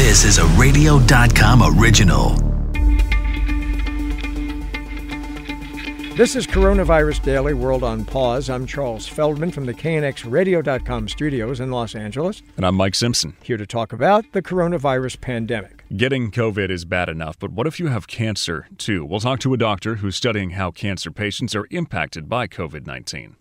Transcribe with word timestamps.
This 0.00 0.24
is 0.24 0.38
a 0.38 0.46
radio.com 0.58 1.78
original. 1.78 2.30
This 6.16 6.34
is 6.34 6.46
Coronavirus 6.46 7.22
Daily 7.22 7.52
World 7.52 7.84
on 7.84 8.06
Pause. 8.06 8.48
I'm 8.48 8.66
Charles 8.66 9.06
Feldman 9.06 9.50
from 9.50 9.66
the 9.66 9.74
KNXRadio.com 9.74 11.06
studios 11.06 11.60
in 11.60 11.70
Los 11.70 11.94
Angeles. 11.94 12.42
And 12.56 12.64
I'm 12.64 12.76
Mike 12.76 12.94
Simpson. 12.94 13.36
Here 13.42 13.58
to 13.58 13.66
talk 13.66 13.92
about 13.92 14.24
the 14.32 14.40
coronavirus 14.40 15.20
pandemic. 15.20 15.84
Getting 15.94 16.30
COVID 16.30 16.70
is 16.70 16.86
bad 16.86 17.10
enough, 17.10 17.38
but 17.38 17.52
what 17.52 17.66
if 17.66 17.78
you 17.78 17.88
have 17.88 18.06
cancer 18.06 18.68
too? 18.78 19.04
We'll 19.04 19.20
talk 19.20 19.38
to 19.40 19.52
a 19.52 19.58
doctor 19.58 19.96
who's 19.96 20.16
studying 20.16 20.50
how 20.50 20.70
cancer 20.70 21.10
patients 21.10 21.54
are 21.54 21.66
impacted 21.70 22.26
by 22.26 22.46
COVID 22.46 22.86
19. 22.86 23.36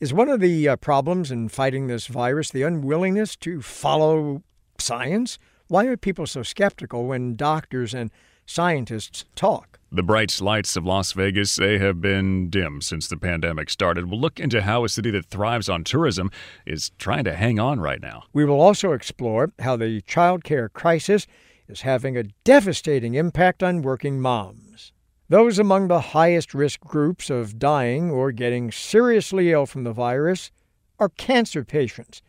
Is 0.00 0.12
one 0.12 0.28
of 0.28 0.40
the 0.40 0.68
uh, 0.68 0.76
problems 0.76 1.30
in 1.30 1.48
fighting 1.48 1.86
this 1.86 2.08
virus 2.08 2.50
the 2.50 2.64
unwillingness 2.64 3.36
to 3.36 3.62
follow 3.62 4.42
science? 4.78 5.38
Why 5.72 5.86
are 5.86 5.96
people 5.96 6.26
so 6.26 6.42
skeptical 6.42 7.06
when 7.06 7.34
doctors 7.34 7.94
and 7.94 8.10
scientists 8.44 9.24
talk? 9.34 9.78
The 9.90 10.02
bright 10.02 10.38
lights 10.38 10.76
of 10.76 10.84
Las 10.84 11.12
Vegas, 11.12 11.56
they 11.56 11.78
have 11.78 11.98
been 11.98 12.50
dim 12.50 12.82
since 12.82 13.08
the 13.08 13.16
pandemic 13.16 13.70
started. 13.70 14.10
We'll 14.10 14.20
look 14.20 14.38
into 14.38 14.60
how 14.60 14.84
a 14.84 14.90
city 14.90 15.10
that 15.12 15.30
thrives 15.30 15.70
on 15.70 15.82
tourism 15.82 16.30
is 16.66 16.90
trying 16.98 17.24
to 17.24 17.34
hang 17.34 17.58
on 17.58 17.80
right 17.80 18.02
now. 18.02 18.24
We 18.34 18.44
will 18.44 18.60
also 18.60 18.92
explore 18.92 19.50
how 19.60 19.76
the 19.76 20.02
child 20.02 20.44
care 20.44 20.68
crisis 20.68 21.26
is 21.66 21.80
having 21.80 22.18
a 22.18 22.24
devastating 22.44 23.14
impact 23.14 23.62
on 23.62 23.80
working 23.80 24.20
moms. 24.20 24.92
Those 25.30 25.58
among 25.58 25.88
the 25.88 26.00
highest 26.00 26.52
risk 26.52 26.80
groups 26.80 27.30
of 27.30 27.58
dying 27.58 28.10
or 28.10 28.30
getting 28.30 28.70
seriously 28.70 29.50
ill 29.50 29.64
from 29.64 29.84
the 29.84 29.94
virus 29.94 30.50
are 30.98 31.08
cancer 31.08 31.64
patients. 31.64 32.20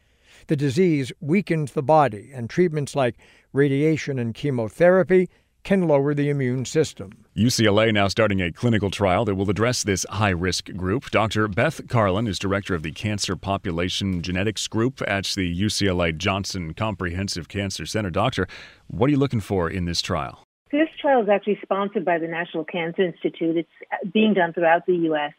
The 0.48 0.56
disease 0.56 1.12
weakens 1.22 1.72
the 1.72 1.84
body, 1.84 2.32
and 2.34 2.50
treatments 2.50 2.96
like 2.96 3.16
radiation 3.54 4.20
and 4.20 4.34
chemotherapy 4.34 5.30
can 5.64 5.88
lower 5.88 6.14
the 6.14 6.30
immune 6.30 6.66
system. 6.66 7.12
UCLA 7.38 7.94
now 7.94 8.10
starting 8.10 8.42
a 8.42 8.52
clinical 8.52 8.92
trial 8.92 9.24
that 9.24 9.36
will 9.36 9.50
address 9.50 9.84
this 9.84 10.06
high 10.10 10.30
risk 10.30 10.74
group. 10.76 11.10
Dr. 11.12 11.48
Beth 11.48 11.88
Karlan 11.88 12.28
is 12.28 12.38
director 12.38 12.76
of 12.76 12.84
the 12.84 12.92
Cancer 12.92 13.38
Population 13.38 14.22
Genetics 14.22 14.68
Group 14.68 15.02
at 15.08 15.26
the 15.36 15.62
UCLA 15.62 16.18
Jonsson 16.18 16.76
Comprehensive 16.76 17.48
Cancer 17.48 17.86
Center. 17.86 18.10
Doctor, 18.10 18.46
what 18.88 19.08
are 19.08 19.12
you 19.12 19.18
looking 19.18 19.40
for 19.40 19.70
in 19.70 19.86
this 19.86 20.02
trial? 20.02 20.44
This 20.72 20.90
trial 21.00 21.24
is 21.24 21.30
actually 21.30 21.60
sponsored 21.62 22.04
by 22.04 22.18
the 22.18 22.28
National 22.28 22.66
Cancer 22.66 23.04
Institute. 23.04 23.56
It's 23.56 24.12
being 24.12 24.34
done 24.34 24.52
throughout 24.52 24.86
the 24.86 24.96
U.S. 24.96 25.32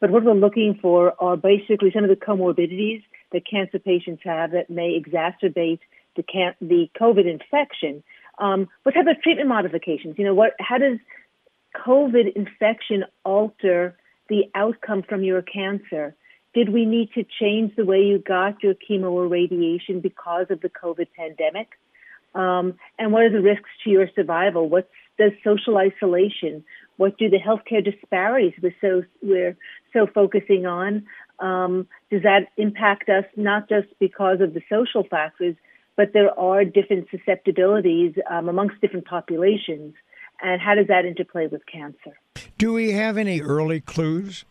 But 0.00 0.10
what 0.10 0.24
we're 0.24 0.32
looking 0.32 0.78
for 0.80 1.12
are 1.22 1.36
basically 1.36 1.90
some 1.92 2.04
of 2.04 2.08
the 2.08 2.16
comorbidities 2.16 3.02
that 3.32 3.42
cancer 3.48 3.78
patients 3.78 4.22
have 4.24 4.52
that 4.52 4.70
may 4.70 5.00
exacerbate 5.00 5.80
the, 6.16 6.22
can- 6.22 6.54
the 6.60 6.90
COVID 7.00 7.30
infection. 7.30 8.02
Um, 8.38 8.68
what 8.82 8.94
type 8.94 9.06
of 9.06 9.22
treatment 9.22 9.48
modifications? 9.48 10.16
You 10.18 10.24
know, 10.24 10.34
what? 10.34 10.52
How 10.58 10.78
does 10.78 10.98
COVID 11.86 12.34
infection 12.34 13.04
alter 13.24 13.96
the 14.28 14.44
outcome 14.54 15.02
from 15.02 15.22
your 15.22 15.42
cancer? 15.42 16.14
Did 16.54 16.70
we 16.70 16.86
need 16.86 17.12
to 17.14 17.24
change 17.38 17.76
the 17.76 17.84
way 17.84 18.00
you 18.00 18.18
got 18.18 18.62
your 18.62 18.74
chemo 18.74 19.10
or 19.10 19.28
radiation 19.28 20.00
because 20.00 20.46
of 20.50 20.60
the 20.60 20.70
COVID 20.70 21.08
pandemic? 21.16 21.68
Um, 22.34 22.74
and 22.98 23.12
what 23.12 23.22
are 23.22 23.30
the 23.30 23.40
risks 23.40 23.68
to 23.84 23.90
your 23.90 24.08
survival? 24.14 24.68
What 24.68 24.88
does 25.18 25.32
social 25.42 25.78
isolation? 25.78 26.64
What 26.96 27.18
do 27.18 27.28
the 27.28 27.38
healthcare 27.38 27.84
disparities 27.84 28.52
we're 28.62 28.74
so 28.80 29.02
we're 29.22 29.56
so 29.92 30.06
focusing 30.06 30.66
on? 30.66 31.06
Um, 31.38 31.86
does 32.10 32.22
that 32.22 32.48
impact 32.56 33.08
us 33.08 33.24
not 33.36 33.68
just 33.68 33.88
because 33.98 34.40
of 34.40 34.54
the 34.54 34.62
social 34.70 35.04
factors, 35.04 35.54
but 35.96 36.12
there 36.12 36.38
are 36.38 36.64
different 36.64 37.08
susceptibilities 37.10 38.14
um, 38.30 38.48
amongst 38.48 38.80
different 38.80 39.06
populations. 39.06 39.94
And 40.42 40.60
how 40.60 40.74
does 40.74 40.88
that 40.88 41.06
interplay 41.06 41.46
with 41.46 41.62
cancer? 41.66 42.18
Do 42.58 42.72
we 42.72 42.92
have 42.92 43.16
any 43.16 43.40
early 43.40 43.80
clues? 43.80 44.44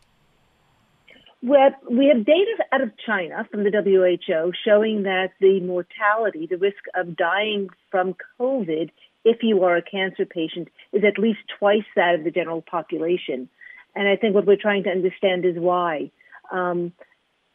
Well, 1.44 1.70
we 1.90 2.08
have 2.08 2.26
data 2.26 2.56
out 2.72 2.82
of 2.82 2.92
China 3.06 3.48
from 3.52 3.64
the 3.64 3.70
WHO 3.70 4.52
showing 4.66 5.04
that 5.04 5.30
the 5.40 5.60
mortality, 5.60 6.48
the 6.50 6.58
risk 6.58 6.84
of 6.96 7.16
dying 7.16 7.70
from 7.92 8.16
COVID 8.40 8.90
if 9.24 9.38
you 9.44 9.64
are 9.64 9.76
a 9.76 9.82
cancer 9.82 10.26
patient, 10.26 10.70
is 10.92 11.04
at 11.04 11.20
least 11.20 11.40
twice 11.60 11.86
that 11.96 12.16
of 12.16 12.24
the 12.24 12.32
general 12.32 12.64
population. 12.64 13.48
And 13.96 14.08
I 14.08 14.16
think 14.16 14.34
what 14.34 14.48
we're 14.48 14.56
trying 14.56 14.84
to 14.84 14.90
understand 14.90 15.46
is 15.46 15.56
why. 15.58 16.12
Um, 16.52 16.94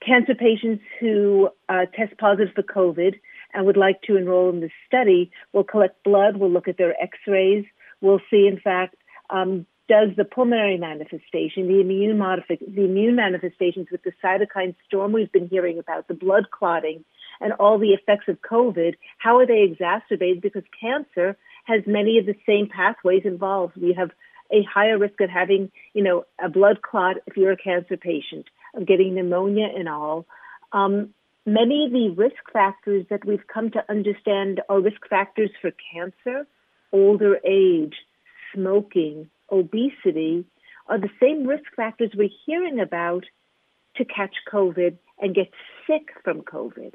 cancer 0.04 0.34
patients 0.34 0.82
who 0.98 1.50
uh, 1.68 1.86
test 1.94 2.16
positive 2.18 2.54
for 2.54 2.62
COVID 2.62 3.14
and 3.52 3.66
would 3.66 3.76
like 3.76 4.02
to 4.02 4.16
enroll 4.16 4.50
in 4.50 4.60
this 4.60 4.70
study 4.86 5.30
will 5.52 5.64
collect 5.64 6.02
blood, 6.04 6.36
we'll 6.36 6.50
look 6.50 6.68
at 6.68 6.78
their 6.78 7.00
x-rays, 7.02 7.64
we'll 8.00 8.20
see, 8.30 8.46
in 8.46 8.58
fact, 8.58 8.96
um, 9.30 9.66
does 9.88 10.10
the 10.16 10.24
pulmonary 10.24 10.78
manifestation, 10.78 11.66
the 11.66 11.80
immune 11.80 12.16
modific- 12.16 12.60
the 12.60 12.84
immune 12.84 13.16
manifestations 13.16 13.88
with 13.90 14.02
the 14.04 14.12
cytokine 14.22 14.74
storm 14.86 15.10
we've 15.12 15.32
been 15.32 15.48
hearing 15.48 15.80
about, 15.80 16.06
the 16.06 16.14
blood 16.14 16.50
clotting, 16.52 17.04
and 17.40 17.52
all 17.54 17.76
the 17.76 17.92
effects 17.92 18.28
of 18.28 18.40
COVID, 18.40 18.94
how 19.18 19.38
are 19.38 19.46
they 19.46 19.62
exacerbated? 19.62 20.42
Because 20.42 20.62
cancer 20.80 21.36
has 21.64 21.82
many 21.86 22.18
of 22.18 22.26
the 22.26 22.36
same 22.46 22.68
pathways 22.68 23.22
involved. 23.24 23.76
We 23.76 23.92
have 23.94 24.10
a 24.52 24.62
higher 24.62 24.98
risk 24.98 25.20
of 25.20 25.30
having, 25.30 25.72
you 25.92 26.04
know, 26.04 26.24
a 26.42 26.48
blood 26.48 26.82
clot 26.82 27.16
if 27.26 27.36
you're 27.36 27.52
a 27.52 27.56
cancer 27.56 27.96
patient, 27.96 28.46
of 28.74 28.86
getting 28.86 29.14
pneumonia 29.14 29.68
and 29.76 29.88
all. 29.88 30.26
Um, 30.72 31.14
many 31.46 31.86
of 31.86 31.92
the 31.92 32.10
risk 32.10 32.42
factors 32.52 33.06
that 33.10 33.24
we've 33.24 33.46
come 33.52 33.70
to 33.72 33.84
understand 33.88 34.60
are 34.68 34.80
risk 34.80 35.08
factors 35.08 35.50
for 35.60 35.70
cancer, 35.92 36.46
older 36.92 37.38
age, 37.44 37.94
smoking, 38.54 39.30
obesity, 39.50 40.44
are 40.88 40.98
the 40.98 41.10
same 41.20 41.46
risk 41.46 41.64
factors 41.76 42.10
we're 42.14 42.28
hearing 42.46 42.80
about 42.80 43.24
to 43.96 44.04
catch 44.04 44.34
COVID 44.52 44.96
and 45.20 45.34
get 45.34 45.50
sick 45.86 46.08
from 46.24 46.42
COVID. 46.42 46.94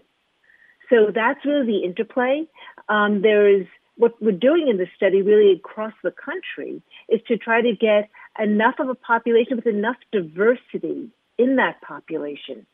So 0.90 1.12
that's 1.14 1.44
really 1.46 1.66
the 1.66 1.84
interplay. 1.84 2.46
Um, 2.90 3.22
there 3.22 3.47
is 3.47 3.66
what 3.97 4.22
we're 4.22 4.31
doing 4.31 4.68
in 4.68 4.78
this 4.78 4.90
study 4.96 5.22
really 5.22 5.53
across 5.53 5.94
the 6.03 6.12
country 6.12 6.81
is 7.09 7.22
to 7.28 7.38
try 7.38 7.62
to 7.62 7.75
get 7.75 8.09
enough 8.38 8.75
of 8.80 8.90
a 8.90 8.96
population 8.96 9.56
with 9.56 9.68
enough 9.68 9.96
diversity 10.12 11.09
in 11.38 11.57
that 11.57 11.81
population 11.81 12.66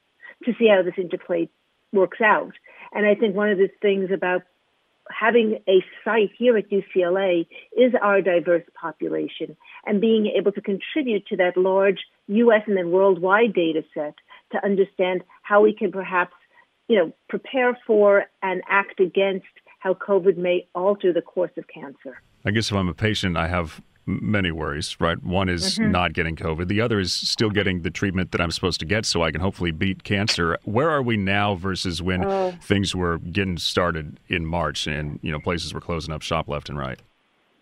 to 0.46 0.54
see 0.58 0.68
how 0.68 0.82
this 0.84 0.94
interplay 0.98 1.50
works 1.94 2.20
out. 2.22 2.54
And 2.94 3.06
I 3.06 3.16
think 3.16 3.36
one 3.36 3.50
of 3.50 3.58
the 3.58 3.70
things 3.82 4.10
about 4.14 4.44
having 5.10 5.60
a 5.68 5.84
site 6.06 6.32
here 6.38 6.58
at 6.58 6.70
UCLA 6.70 7.48
is 7.78 7.94
our 8.02 8.22
diverse 8.22 8.64
population 8.80 9.58
and 9.86 10.00
being 10.00 10.32
able 10.38 10.52
to 10.54 10.62
contribute 10.62 11.26
to 11.28 11.38
that 11.38 11.58
large 11.58 12.00
US 12.28 12.62
and 12.68 12.78
then 12.78 12.92
worldwide 12.92 13.54
data 13.54 13.84
set 13.94 14.16
to 14.52 14.64
understand 14.64 15.24
how 15.44 15.62
we 15.62 15.74
can 15.74 15.92
perhaps, 15.92 16.34
you 16.88 16.98
know, 16.98 17.12
prepare 17.30 17.78
for 17.86 18.26
and 18.42 18.62
act 18.70 19.00
against 19.00 19.46
how 19.80 19.94
COVID 19.96 20.38
may 20.38 20.68
alter 20.76 21.12
the 21.12 21.22
course 21.22 21.52
of 21.58 21.66
cancer. 21.68 22.22
I 22.46 22.52
guess 22.52 22.70
if 22.70 22.78
I'm 22.78 22.88
a 22.88 22.94
patient, 22.94 23.36
I 23.38 23.48
have 23.48 23.82
many 24.06 24.52
worries, 24.52 25.00
right? 25.00 25.22
One 25.24 25.50
is 25.50 25.78
mm-hmm. 25.78 25.92
not 25.92 26.14
getting 26.14 26.36
COVID. 26.36 26.68
The 26.68 26.82
other 26.82 27.00
is 27.00 27.14
still 27.14 27.50
getting 27.50 27.82
the 27.82 27.92
treatment 27.92 28.32
that 28.32 28.42
I'm 28.42 28.52
supposed 28.52 28.80
to 28.80 28.86
get 28.86 29.06
so 29.06 29.24
I 29.24 29.32
can 29.32 29.42
hopefully 29.42 29.72
beat 29.72 30.04
cancer. 30.04 30.58
Where 30.64 30.90
are 30.90 31.02
we 31.02 31.18
now 31.18 31.56
versus 31.56 32.02
when 32.02 32.24
uh, 32.24 32.56
things 32.62 32.96
were 32.96 33.20
getting 33.20 33.58
started 33.58 34.20
in 34.28 34.46
March 34.46 34.88
and, 34.88 35.20
you 35.22 35.32
know, 35.32 35.40
places 35.40 35.74
were 35.74 35.82
closing 35.82 36.14
up 36.14 36.22
shop 36.22 36.48
left 36.48 36.70
and 36.70 36.78
right? 36.78 37.00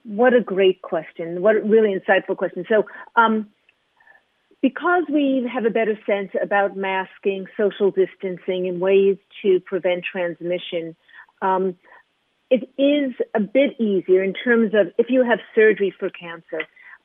What 0.03 0.33
a 0.33 0.41
great 0.41 0.81
question. 0.81 1.41
What 1.41 1.57
a 1.57 1.61
really 1.61 1.93
insightful 1.93 2.37
question. 2.37 2.65
So, 2.69 2.85
um, 3.15 3.49
because 4.61 5.03
we 5.09 5.49
have 5.53 5.65
a 5.65 5.69
better 5.69 5.97
sense 6.05 6.31
about 6.41 6.75
masking, 6.75 7.47
social 7.55 7.91
distancing, 7.91 8.67
and 8.67 8.81
ways 8.81 9.17
to 9.41 9.59
prevent 9.61 10.03
transmission, 10.03 10.95
um, 11.41 11.77
it 12.49 12.69
is 12.77 13.13
a 13.35 13.39
bit 13.39 13.79
easier 13.79 14.23
in 14.23 14.33
terms 14.33 14.73
of 14.73 14.91
if 14.97 15.07
you 15.09 15.23
have 15.23 15.39
surgery 15.53 15.93
for 15.97 16.09
cancer. 16.09 16.61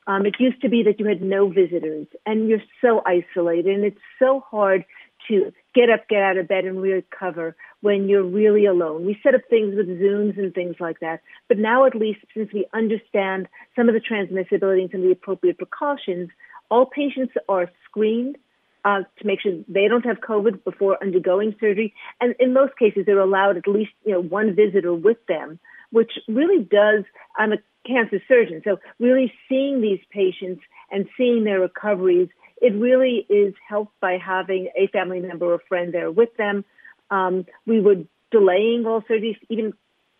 Um, 0.07 0.25
it 0.25 0.35
used 0.39 0.61
to 0.61 0.69
be 0.69 0.83
that 0.83 0.99
you 0.99 1.07
had 1.07 1.21
no 1.21 1.49
visitors 1.49 2.07
and 2.27 2.47
you're 2.47 2.61
so 2.79 3.01
isolated 3.05 3.73
and 3.73 3.83
it's 3.83 4.01
so 4.19 4.43
hard 4.51 4.85
to 5.27 5.51
get 5.73 5.89
up, 5.89 6.07
get 6.07 6.21
out 6.21 6.37
of 6.37 6.47
bed 6.47 6.65
and 6.65 6.79
recover 6.79 7.55
when 7.81 8.07
you're 8.07 8.23
really 8.23 8.65
alone. 8.65 9.05
We 9.05 9.19
set 9.23 9.33
up 9.33 9.41
things 9.49 9.75
with 9.75 9.87
Zooms 9.87 10.37
and 10.37 10.53
things 10.53 10.75
like 10.79 10.99
that. 10.99 11.21
But 11.47 11.57
now 11.57 11.85
at 11.85 11.95
least 11.95 12.19
since 12.35 12.53
we 12.53 12.67
understand 12.73 13.47
some 13.75 13.89
of 13.89 13.95
the 13.95 14.01
transmissibility 14.01 14.81
and 14.81 14.91
some 14.91 15.01
of 15.01 15.07
the 15.07 15.11
appropriate 15.11 15.57
precautions, 15.57 16.29
all 16.69 16.85
patients 16.85 17.33
are 17.49 17.71
screened 17.85 18.37
uh, 18.85 18.99
to 19.17 19.25
make 19.25 19.41
sure 19.41 19.51
they 19.67 19.87
don't 19.87 20.05
have 20.05 20.17
COVID 20.17 20.63
before 20.63 21.01
undergoing 21.01 21.55
surgery. 21.59 21.93
And 22.21 22.35
in 22.39 22.53
most 22.53 22.77
cases, 22.77 23.03
they're 23.05 23.19
allowed 23.19 23.57
at 23.57 23.67
least 23.67 23.91
you 24.05 24.13
know 24.13 24.21
one 24.21 24.55
visitor 24.55 24.93
with 24.93 25.17
them, 25.27 25.59
which 25.91 26.11
really 26.27 26.63
does. 26.63 27.03
I'm 27.35 27.51
a 27.51 27.57
cancer 27.85 28.21
surgeon, 28.27 28.61
so 28.63 28.77
really 28.99 29.33
seeing 29.49 29.81
these 29.81 29.99
patients 30.11 30.61
and 30.91 31.07
seeing 31.17 31.43
their 31.43 31.59
recoveries, 31.59 32.29
it 32.61 32.73
really 32.73 33.25
is 33.29 33.53
helped 33.67 33.99
by 33.99 34.17
having 34.23 34.69
a 34.77 34.87
family 34.87 35.19
member 35.19 35.53
or 35.53 35.59
friend 35.67 35.93
there 35.93 36.11
with 36.11 36.35
them. 36.37 36.63
Um, 37.11 37.45
we 37.65 37.81
were 37.81 38.03
delaying 38.31 38.85
all 38.87 39.01
surgeries, 39.01 39.37
even 39.49 39.73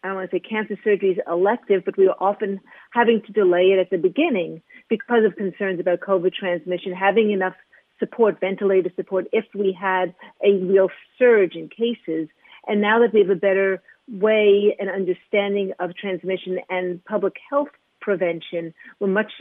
I 0.03 0.09
don't 0.09 0.17
want 0.17 0.29
to 0.29 0.37
say 0.37 0.39
cancer 0.39 0.77
surgery 0.83 1.11
is 1.11 1.17
elective, 1.27 1.83
but 1.85 1.97
we 1.97 2.07
were 2.07 2.21
often 2.21 2.61
having 2.91 3.21
to 3.25 3.31
delay 3.31 3.71
it 3.71 3.79
at 3.79 3.89
the 3.89 3.97
beginning 3.97 4.61
because 4.87 5.25
of 5.25 5.35
concerns 5.35 5.79
about 5.79 6.01
COVID 6.01 6.33
transmission, 6.33 6.93
having 6.93 7.31
enough 7.31 7.55
support, 7.99 8.39
ventilator 8.39 8.91
support, 8.95 9.27
if 9.31 9.45
we 9.53 9.77
had 9.79 10.13
a 10.43 10.53
real 10.53 10.89
surge 11.17 11.55
in 11.55 11.69
cases. 11.69 12.27
And 12.67 12.81
now 12.81 12.99
that 12.99 13.13
we 13.13 13.21
have 13.21 13.29
a 13.29 13.35
better 13.35 13.81
way 14.07 14.75
and 14.79 14.89
understanding 14.89 15.73
of 15.79 15.95
transmission 15.95 16.59
and 16.69 17.03
public 17.05 17.35
health 17.49 17.69
prevention, 18.01 18.73
we're 18.99 19.07
much 19.07 19.31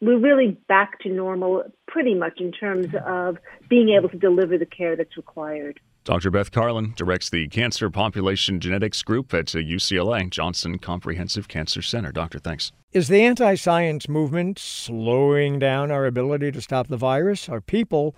we're 0.00 0.18
really 0.18 0.58
back 0.68 0.98
to 1.00 1.08
normal 1.08 1.64
pretty 1.86 2.14
much 2.14 2.40
in 2.40 2.52
terms 2.52 2.88
of 3.06 3.38
being 3.70 3.90
able 3.90 4.08
to 4.10 4.18
deliver 4.18 4.58
the 4.58 4.66
care 4.66 4.96
that's 4.96 5.16
required. 5.16 5.80
Dr. 6.04 6.30
Beth 6.30 6.50
Karlan 6.50 6.94
directs 6.96 7.30
the 7.30 7.48
Cancer 7.48 7.88
Population 7.88 8.60
Genetics 8.60 9.02
Group 9.02 9.32
at 9.32 9.46
UCLA 9.46 10.28
Jonsson 10.28 10.78
Comprehensive 10.78 11.48
Cancer 11.48 11.80
Center. 11.80 12.12
Doctor, 12.12 12.38
thanks. 12.38 12.72
Is 12.92 13.08
the 13.08 13.22
anti 13.22 13.54
science 13.54 14.06
movement 14.06 14.58
slowing 14.58 15.58
down 15.58 15.90
our 15.90 16.04
ability 16.04 16.52
to 16.52 16.60
stop 16.60 16.88
the 16.88 16.98
virus? 16.98 17.48
Are 17.48 17.62
people 17.62 18.14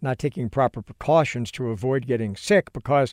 not 0.00 0.18
taking 0.18 0.48
proper 0.48 0.80
precautions 0.80 1.50
to 1.52 1.68
avoid 1.68 2.06
getting 2.06 2.36
sick 2.36 2.72
because, 2.72 3.12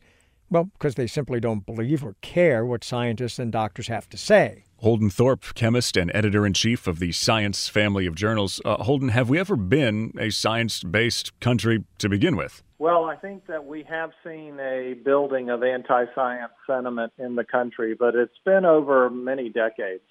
well, 0.49 0.69
because 0.71 0.95
they 0.95 1.07
simply 1.07 1.41
don't 1.41 1.65
believe 1.65 2.01
or 2.01 2.15
care 2.21 2.65
what 2.65 2.85
scientists 2.85 3.39
and 3.39 3.51
doctors 3.51 3.89
have 3.89 4.07
to 4.07 4.15
say? 4.15 4.63
Holden 4.83 5.09
Thorp, 5.09 5.53
chemist 5.53 5.95
and 5.95 6.11
editor 6.13 6.45
in 6.45 6.51
chief 6.51 6.87
of 6.87 6.99
the 6.99 7.13
Science 7.13 7.69
family 7.69 8.05
of 8.05 8.15
journals. 8.15 8.59
Uh, 8.65 8.83
Holden, 8.83 9.09
have 9.09 9.29
we 9.29 9.39
ever 9.39 9.55
been 9.55 10.11
a 10.19 10.29
science 10.29 10.83
based 10.83 11.39
country 11.39 11.85
to 11.99 12.09
begin 12.09 12.35
with? 12.35 12.61
Well, 12.79 13.05
I 13.05 13.15
think 13.15 13.47
that 13.47 13.65
we 13.65 13.83
have 13.89 14.11
seen 14.25 14.59
a 14.59 14.95
building 15.05 15.49
of 15.49 15.63
anti 15.63 16.03
science 16.13 16.51
sentiment 16.67 17.13
in 17.17 17.35
the 17.35 17.45
country, 17.45 17.95
but 17.97 18.13
it's 18.13 18.37
been 18.43 18.65
over 18.65 19.09
many 19.09 19.47
decades. 19.47 20.03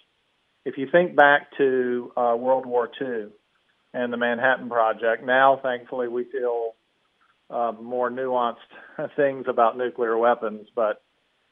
If 0.65 0.79
you 0.79 0.89
think 0.91 1.15
back 1.15 1.49
to 1.59 2.11
uh, 2.17 2.35
World 2.39 2.65
War 2.65 2.89
II 2.99 3.27
and 3.93 4.11
the 4.11 4.17
Manhattan 4.17 4.71
Project, 4.71 5.23
now 5.23 5.61
thankfully 5.63 6.09
we 6.09 6.25
feel 6.25 6.77
uh, 7.51 7.73
more 7.79 8.11
nuanced 8.11 8.57
things 9.17 9.45
about 9.49 9.77
nuclear 9.77 10.17
weapons. 10.17 10.67
But 10.75 11.03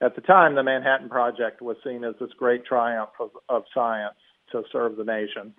at 0.00 0.14
the 0.14 0.20
time, 0.22 0.54
the 0.54 0.62
Manhattan 0.62 1.08
Project 1.08 1.60
was 1.60 1.76
seen 1.84 2.04
as 2.04 2.14
this 2.20 2.30
great 2.38 2.64
triumph 2.64 3.10
of, 3.18 3.30
of 3.48 3.64
science 3.74 4.16
to 4.52 4.62
serve 4.72 4.96
the 4.96 5.04
nation. 5.04 5.54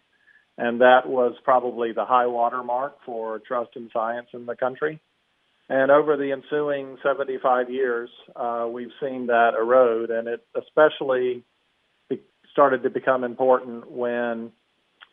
And 0.57 0.81
that 0.81 1.07
was 1.07 1.33
probably 1.43 1.91
the 1.91 2.05
high 2.05 2.27
water 2.27 2.63
mark 2.63 2.97
for 3.05 3.39
trust 3.39 3.71
in 3.75 3.89
science 3.93 4.27
in 4.33 4.45
the 4.45 4.55
country. 4.55 4.99
And 5.69 5.89
over 5.89 6.17
the 6.17 6.33
ensuing 6.33 6.97
75 7.01 7.69
years, 7.69 8.09
uh, 8.35 8.67
we've 8.69 8.91
seen 9.01 9.27
that 9.27 9.51
erode, 9.57 10.09
and 10.09 10.27
it 10.27 10.45
especially 10.55 11.43
started 12.51 12.83
to 12.83 12.89
become 12.89 13.23
important 13.23 13.89
when 13.89 14.51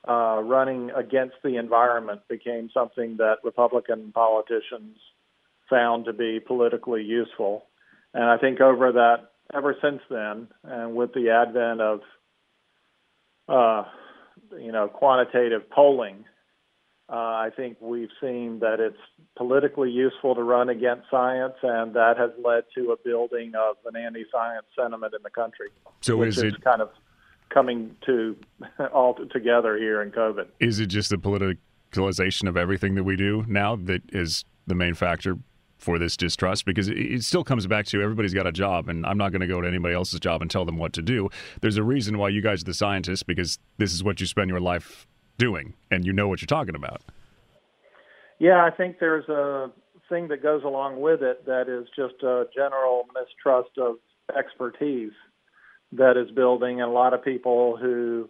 uh, 0.08 0.40
running 0.42 0.90
against 0.96 1.36
the 1.44 1.56
environment 1.56 2.22
became 2.28 2.70
something 2.74 3.18
that 3.18 3.36
Republican 3.44 4.10
politicians 4.12 4.96
found 5.70 6.06
to 6.06 6.12
be 6.12 6.40
politically 6.40 7.02
useful. 7.02 7.64
And 8.14 8.24
I 8.24 8.38
think 8.38 8.60
over 8.60 8.92
that, 8.92 9.30
ever 9.54 9.76
since 9.82 10.00
then, 10.10 10.48
and 10.64 10.94
with 10.94 11.12
the 11.14 11.30
advent 11.30 11.80
of, 11.80 12.00
uh, 13.48 13.84
you 14.58 14.72
know, 14.72 14.88
quantitative 14.88 15.68
polling, 15.70 16.24
uh, 17.10 17.16
I 17.16 17.50
think 17.56 17.78
we've 17.80 18.10
seen 18.20 18.58
that 18.60 18.80
it's 18.80 18.98
politically 19.36 19.90
useful 19.90 20.34
to 20.34 20.42
run 20.42 20.68
against 20.68 21.04
science, 21.10 21.54
and 21.62 21.94
that 21.94 22.18
has 22.18 22.30
led 22.44 22.64
to 22.74 22.92
a 22.92 22.96
building 23.02 23.52
of 23.54 23.76
an 23.86 23.96
anti-science 23.96 24.66
sentiment 24.78 25.14
in 25.14 25.22
the 25.22 25.30
country. 25.30 25.68
So 26.02 26.18
which 26.18 26.30
is 26.30 26.38
is 26.38 26.42
it 26.54 26.62
kind 26.62 26.82
of 26.82 26.90
coming 27.48 27.96
to 28.04 28.36
all 28.92 29.14
together 29.32 29.78
here 29.78 30.02
in 30.02 30.10
COVID? 30.10 30.48
is 30.60 30.80
it 30.80 30.86
just 30.86 31.08
the 31.08 31.16
politicalization 31.16 32.46
of 32.46 32.58
everything 32.58 32.94
that 32.94 33.04
we 33.04 33.16
do 33.16 33.42
now 33.48 33.74
that 33.76 34.02
is 34.12 34.44
the 34.66 34.74
main 34.74 34.92
factor 34.92 35.38
for 35.78 35.98
this 35.98 36.16
distrust? 36.16 36.64
Because 36.64 36.88
it, 36.88 36.98
it 36.98 37.24
still 37.24 37.44
comes 37.44 37.66
back 37.66 37.86
to 37.86 38.02
everybody's 38.02 38.34
got 38.34 38.46
a 38.46 38.52
job, 38.52 38.88
and 38.88 39.06
I'm 39.06 39.18
not 39.18 39.32
going 39.32 39.40
to 39.40 39.46
go 39.46 39.60
to 39.60 39.68
anybody 39.68 39.94
else's 39.94 40.20
job 40.20 40.42
and 40.42 40.50
tell 40.50 40.64
them 40.64 40.76
what 40.76 40.92
to 40.94 41.02
do. 41.02 41.30
There's 41.60 41.76
a 41.76 41.82
reason 41.82 42.18
why 42.18 42.28
you 42.28 42.42
guys 42.42 42.62
are 42.62 42.66
the 42.66 42.74
scientists 42.74 43.22
because 43.22 43.58
this 43.78 43.92
is 43.92 44.04
what 44.04 44.20
you 44.20 44.26
spend 44.26 44.50
your 44.50 44.60
life 44.60 45.06
doing, 45.38 45.74
and 45.90 46.04
you 46.04 46.12
know 46.12 46.28
what 46.28 46.42
you're 46.42 46.46
talking 46.46 46.74
about. 46.74 47.02
Yeah, 48.38 48.64
I 48.64 48.70
think 48.70 48.98
there's 49.00 49.28
a 49.28 49.70
thing 50.08 50.28
that 50.28 50.42
goes 50.42 50.64
along 50.64 51.00
with 51.00 51.22
it 51.22 51.44
that 51.46 51.68
is 51.68 51.86
just 51.94 52.22
a 52.22 52.46
general 52.54 53.06
mistrust 53.14 53.76
of 53.78 53.96
expertise 54.36 55.12
that 55.92 56.16
is 56.16 56.30
building, 56.30 56.80
and 56.80 56.90
a 56.90 56.92
lot 56.92 57.14
of 57.14 57.24
people 57.24 57.76
who 57.76 58.28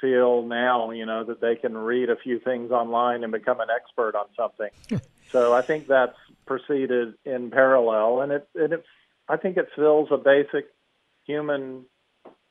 feel 0.00 0.42
now, 0.42 0.90
you 0.90 1.06
know, 1.06 1.24
that 1.24 1.40
they 1.40 1.56
can 1.56 1.76
read 1.76 2.10
a 2.10 2.16
few 2.16 2.38
things 2.40 2.70
online 2.70 3.22
and 3.22 3.32
become 3.32 3.60
an 3.60 3.68
expert 3.74 4.14
on 4.14 4.26
something. 4.36 4.70
so 5.30 5.52
I 5.52 5.62
think 5.62 5.86
that's 5.86 6.16
proceeded 6.50 7.14
in 7.24 7.48
parallel, 7.52 8.22
and 8.22 8.32
it, 8.32 8.48
and 8.56 8.72
it, 8.72 8.84
I 9.28 9.36
think 9.36 9.56
it 9.56 9.68
fills 9.76 10.08
a 10.10 10.16
basic 10.16 10.66
human 11.24 11.84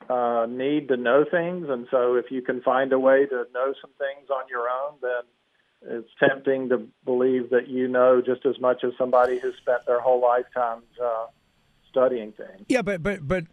uh, 0.08 0.46
need 0.48 0.88
to 0.88 0.96
know 0.96 1.26
things, 1.30 1.66
and 1.68 1.86
so 1.90 2.14
if 2.14 2.30
you 2.30 2.40
can 2.40 2.62
find 2.62 2.94
a 2.94 2.98
way 2.98 3.26
to 3.26 3.44
know 3.52 3.74
some 3.78 3.90
things 3.98 4.30
on 4.30 4.44
your 4.48 4.66
own, 4.70 4.94
then 5.02 5.98
it's 5.98 6.08
tempting 6.18 6.70
to 6.70 6.88
believe 7.04 7.50
that 7.50 7.68
you 7.68 7.88
know 7.88 8.22
just 8.24 8.46
as 8.46 8.58
much 8.58 8.84
as 8.84 8.92
somebody 8.96 9.38
who 9.38 9.52
spent 9.60 9.84
their 9.84 10.00
whole 10.00 10.22
lifetime 10.22 10.80
uh, 11.02 11.26
studying 11.90 12.32
things. 12.32 12.64
Yeah, 12.68 12.80
but 12.80 13.02
but 13.02 13.28
but 13.28 13.44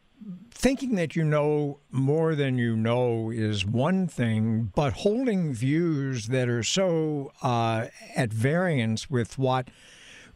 thinking 0.49 0.95
that 0.95 1.13
you 1.13 1.25
know 1.25 1.79
more 1.91 2.35
than 2.35 2.57
you 2.57 2.77
know 2.77 3.31
is 3.31 3.65
one 3.65 4.07
thing, 4.07 4.71
but 4.73 4.93
holding 4.93 5.53
views 5.53 6.27
that 6.27 6.47
are 6.47 6.63
so 6.63 7.33
uh, 7.43 7.87
at 8.15 8.31
variance 8.31 9.09
with 9.09 9.37
what 9.37 9.67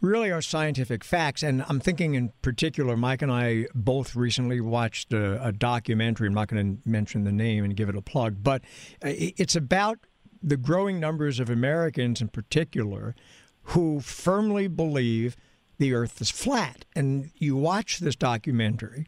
really 0.02 0.32
are 0.32 0.42
scientific 0.42 1.04
facts. 1.04 1.44
And 1.44 1.64
I'm 1.70 1.80
thinking 1.80 2.16
in 2.16 2.34
particular, 2.42 2.98
Mike 2.98 3.22
and 3.22 3.32
I 3.32 3.68
both 3.74 4.16
recently 4.16 4.60
watched 4.60 5.14
a, 5.14 5.44
a 5.46 5.52
documentary. 5.52 6.28
I'm 6.28 6.34
not 6.34 6.48
going 6.48 6.78
to 6.78 6.90
mention 6.90 7.24
the 7.24 7.32
name 7.32 7.64
and 7.64 7.76
give 7.76 7.88
it 7.88 7.96
a 7.96 8.02
plug, 8.02 8.44
but 8.44 8.62
it's 9.02 9.56
about 9.56 10.00
the 10.44 10.58
growing 10.58 11.00
numbers 11.00 11.40
of 11.40 11.50
Americans 11.50 12.20
in 12.20 12.28
particular 12.28 13.16
who 13.64 14.00
firmly 14.00 14.68
believe 14.68 15.38
the 15.78 15.94
earth 15.94 16.20
is 16.20 16.32
flat. 16.32 16.84
And 16.96 17.30
you 17.36 17.56
watch 17.56 18.00
this 18.00 18.16
documentary, 18.16 19.06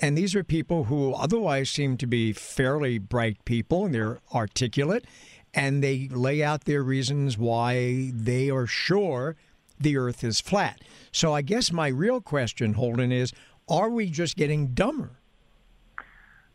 and 0.00 0.16
these 0.16 0.36
are 0.36 0.44
people 0.44 0.84
who 0.84 1.12
otherwise 1.14 1.68
seem 1.68 1.96
to 1.96 2.06
be 2.06 2.32
fairly 2.32 2.98
bright 2.98 3.44
people 3.44 3.86
and 3.86 3.94
they're 3.94 4.20
articulate, 4.32 5.04
and 5.52 5.82
they 5.82 6.08
lay 6.08 6.42
out 6.44 6.64
their 6.64 6.82
reasons 6.84 7.36
why 7.36 8.12
they 8.14 8.50
are 8.50 8.66
sure 8.66 9.34
the 9.80 9.96
earth 9.96 10.24
is 10.24 10.40
flat. 10.40 10.80
So 11.12 11.34
I 11.34 11.42
guess 11.42 11.72
my 11.72 11.88
real 11.88 12.20
question, 12.20 12.74
Holden, 12.74 13.12
is 13.12 13.32
are 13.68 13.90
we 13.90 14.10
just 14.10 14.36
getting 14.36 14.68
dumber? 14.68 15.10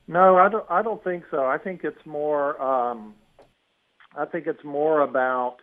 No, 0.08 0.38
I 0.38 0.50
don't. 0.50 0.66
I 0.70 0.82
don't 0.82 1.04
think 1.04 1.24
so. 1.32 1.46
I 1.46 1.58
think 1.58 1.82
it's 1.84 2.06
more. 2.06 2.62
Um, 2.62 3.16
I 4.18 4.26
think 4.26 4.48
it's 4.48 4.64
more 4.64 5.02
about 5.02 5.58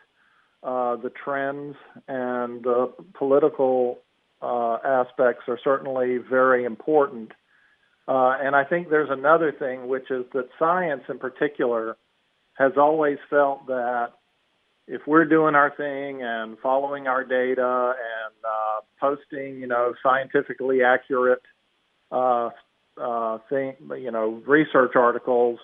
uh, 0.63 0.97
the 0.97 1.11
trends 1.11 1.77
and 2.09 2.63
the 2.63 2.93
political 3.15 3.99
uh, 4.43 4.79
aspects 4.85 5.45
are 5.49 5.59
certainly 5.63 6.19
very 6.19 6.65
important. 6.65 7.33
Uh, 8.09 8.37
and 8.41 8.57
I 8.57 8.65
think 8.65 8.89
there's 8.89 9.11
another 9.11 9.53
thing, 9.53 9.89
which 9.89 10.11
is 10.11 10.25
that 10.33 10.49
science, 10.59 11.03
in 11.09 11.19
particular, 11.19 11.97
has 12.55 12.73
always 12.77 13.19
felt 13.29 13.67
that 13.67 14.15
if 14.91 15.07
we're 15.07 15.25
doing 15.25 15.55
our 15.55 15.71
thing 15.71 16.21
and 16.21 16.59
following 16.59 17.07
our 17.07 17.23
data 17.23 17.95
and 17.95 18.35
uh, 18.45 18.81
posting, 18.99 19.61
you 19.61 19.69
know, 19.69 19.95
scientifically 20.03 20.83
accurate 20.83 21.43
uh, 22.11 22.51
uh, 23.01 23.39
thing, 23.49 23.77
you 23.97 24.11
know, 24.11 24.43
research 24.45 24.97
articles, 24.97 25.61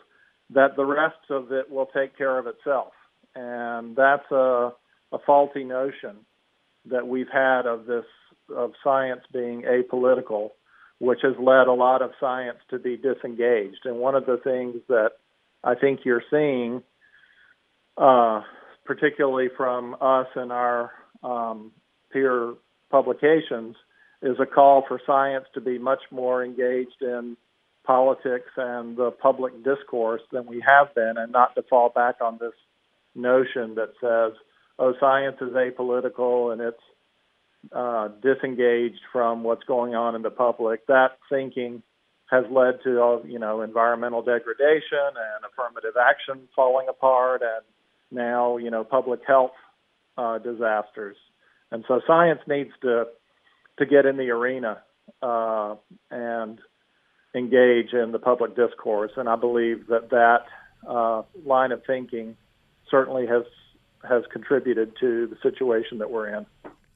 that 0.50 0.76
the 0.76 0.85
rest 0.85 1.16
of 1.28 1.50
it 1.50 1.68
will 1.68 1.87
take 1.87 2.16
care 2.16 2.38
of 2.38 2.47
itself. 2.47 2.92
And 3.35 3.97
that's 3.97 4.30
a, 4.30 4.73
a 5.11 5.18
faulty 5.26 5.64
notion 5.64 6.18
that 6.88 7.09
we've 7.09 7.28
had 7.30 7.66
of 7.66 7.87
this 7.87 8.04
of 8.54 8.75
science 8.85 9.23
being 9.33 9.62
apolitical, 9.62 10.50
which 11.00 11.18
has 11.23 11.35
led 11.37 11.66
a 11.66 11.73
lot 11.73 12.00
of 12.00 12.12
science 12.21 12.59
to 12.71 12.78
be 12.78 12.97
disengaged. 12.97 13.87
And 13.87 13.97
one 13.97 14.14
of 14.14 14.25
the 14.25 14.37
things 14.37 14.76
that 14.87 15.14
I 15.64 15.75
think 15.75 16.04
you're 16.04 16.23
seeing 16.30 16.85
uh, 17.99 18.42
particularly 18.86 19.48
from 19.56 19.96
us 20.00 20.26
and 20.34 20.52
our 20.52 20.92
um, 21.22 21.72
peer 22.12 22.54
publications, 22.90 23.76
is 24.22 24.36
a 24.40 24.46
call 24.46 24.84
for 24.88 25.00
science 25.06 25.44
to 25.54 25.60
be 25.60 25.78
much 25.78 26.00
more 26.10 26.44
engaged 26.44 27.02
in 27.02 27.36
politics 27.84 28.50
and 28.56 28.96
the 28.96 29.10
public 29.10 29.52
discourse 29.62 30.22
than 30.32 30.46
we 30.46 30.62
have 30.66 30.94
been, 30.94 31.14
and 31.16 31.32
not 31.32 31.54
to 31.54 31.62
fall 31.62 31.90
back 31.90 32.16
on 32.20 32.38
this 32.40 32.54
notion 33.14 33.74
that 33.76 33.92
says, 34.00 34.38
oh, 34.78 34.94
science 34.98 35.36
is 35.40 35.52
apolitical 35.52 36.52
and 36.52 36.60
it's 36.60 36.82
uh, 37.72 38.08
disengaged 38.22 39.00
from 39.12 39.42
what's 39.42 39.64
going 39.64 39.94
on 39.94 40.14
in 40.14 40.22
the 40.22 40.30
public. 40.30 40.86
That 40.86 41.18
thinking 41.28 41.82
has 42.30 42.44
led 42.50 42.82
to 42.84 43.02
uh, 43.02 43.22
you 43.24 43.38
know 43.38 43.62
environmental 43.62 44.22
degradation 44.22 45.14
and 45.14 45.44
affirmative 45.50 45.94
action 46.00 46.48
falling 46.54 46.86
apart, 46.88 47.42
and 47.42 47.64
now 48.10 48.56
you 48.56 48.70
know 48.70 48.84
public 48.84 49.20
health 49.26 49.52
uh, 50.18 50.38
disasters. 50.38 51.16
And 51.70 51.84
so 51.88 52.00
science 52.06 52.40
needs 52.46 52.70
to 52.82 53.04
to 53.78 53.86
get 53.86 54.06
in 54.06 54.16
the 54.16 54.30
arena 54.30 54.82
uh, 55.22 55.75
and 56.10 56.58
engage 57.34 57.92
in 57.92 58.12
the 58.12 58.18
public 58.18 58.56
discourse. 58.56 59.12
And 59.16 59.28
I 59.28 59.36
believe 59.36 59.86
that 59.88 60.10
that 60.10 60.44
uh, 60.88 61.22
line 61.44 61.72
of 61.72 61.82
thinking 61.86 62.36
certainly 62.90 63.26
has 63.26 63.42
has 64.08 64.22
contributed 64.32 64.92
to 65.00 65.26
the 65.26 65.36
situation 65.42 65.98
that 65.98 66.10
we're 66.10 66.28
in. 66.28 66.46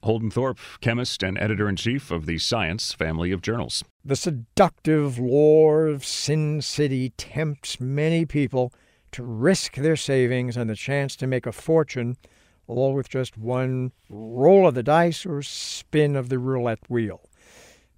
Holden 0.02 0.30
Thorp, 0.30 0.58
chemist 0.80 1.22
and 1.22 1.36
editor 1.38 1.68
in 1.68 1.76
chief 1.76 2.10
of 2.10 2.24
the 2.24 2.38
Science 2.38 2.94
family 2.94 3.32
of 3.32 3.42
journals. 3.42 3.84
The 4.02 4.16
seductive 4.16 5.18
lure 5.18 5.88
of 5.88 6.06
Sin 6.06 6.62
City 6.62 7.10
tempts 7.18 7.80
many 7.80 8.24
people 8.24 8.72
to 9.12 9.22
risk 9.22 9.74
their 9.76 9.96
savings 9.96 10.56
and 10.56 10.68
the 10.68 10.76
chance 10.76 11.16
to 11.16 11.26
make 11.26 11.46
a 11.46 11.52
fortune, 11.52 12.16
all 12.66 12.94
with 12.94 13.08
just 13.08 13.36
one 13.36 13.92
roll 14.08 14.68
of 14.68 14.74
the 14.74 14.82
dice 14.82 15.26
or 15.26 15.42
spin 15.42 16.16
of 16.16 16.28
the 16.28 16.38
roulette 16.38 16.88
wheel. 16.88 17.28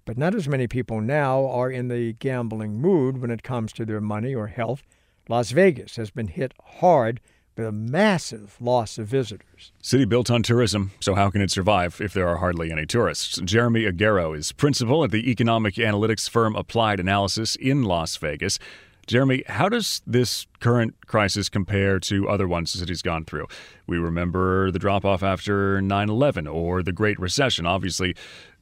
But 0.05 0.17
not 0.17 0.35
as 0.35 0.49
many 0.49 0.67
people 0.67 0.99
now 0.99 1.47
are 1.47 1.71
in 1.71 1.87
the 1.87 2.13
gambling 2.13 2.81
mood 2.81 3.19
when 3.19 3.31
it 3.31 3.43
comes 3.43 3.71
to 3.73 3.85
their 3.85 4.01
money 4.01 4.35
or 4.35 4.47
health. 4.47 4.83
Las 5.29 5.51
Vegas 5.51 5.95
has 5.95 6.11
been 6.11 6.27
hit 6.27 6.53
hard 6.61 7.21
with 7.55 7.67
a 7.67 7.71
massive 7.71 8.57
loss 8.59 8.97
of 8.97 9.07
visitors. 9.07 9.71
City 9.81 10.05
built 10.05 10.31
on 10.31 10.43
tourism, 10.43 10.91
so 10.99 11.15
how 11.15 11.29
can 11.29 11.41
it 11.41 11.51
survive 11.51 12.01
if 12.01 12.13
there 12.13 12.27
are 12.27 12.37
hardly 12.37 12.71
any 12.71 12.85
tourists? 12.85 13.39
Jeremy 13.43 13.83
Aguero 13.83 14.35
is 14.35 14.51
principal 14.51 15.03
at 15.03 15.11
the 15.11 15.29
economic 15.29 15.75
analytics 15.75 16.29
firm 16.29 16.55
Applied 16.55 16.99
Analysis 16.99 17.55
in 17.55 17.83
Las 17.83 18.17
Vegas. 18.17 18.59
Jeremy, 19.05 19.43
how 19.47 19.67
does 19.67 20.01
this 20.07 20.47
current 20.59 20.95
crisis 21.07 21.49
compare 21.49 21.99
to 21.99 22.29
other 22.29 22.47
ones 22.47 22.71
the 22.71 22.79
city's 22.79 23.01
gone 23.01 23.25
through? 23.25 23.47
We 23.85 23.97
remember 23.97 24.71
the 24.71 24.79
drop 24.79 25.03
off 25.03 25.23
after 25.23 25.81
9 25.81 26.09
11 26.09 26.47
or 26.47 26.81
the 26.81 26.93
Great 26.93 27.19
Recession. 27.19 27.65
Obviously, 27.65 28.15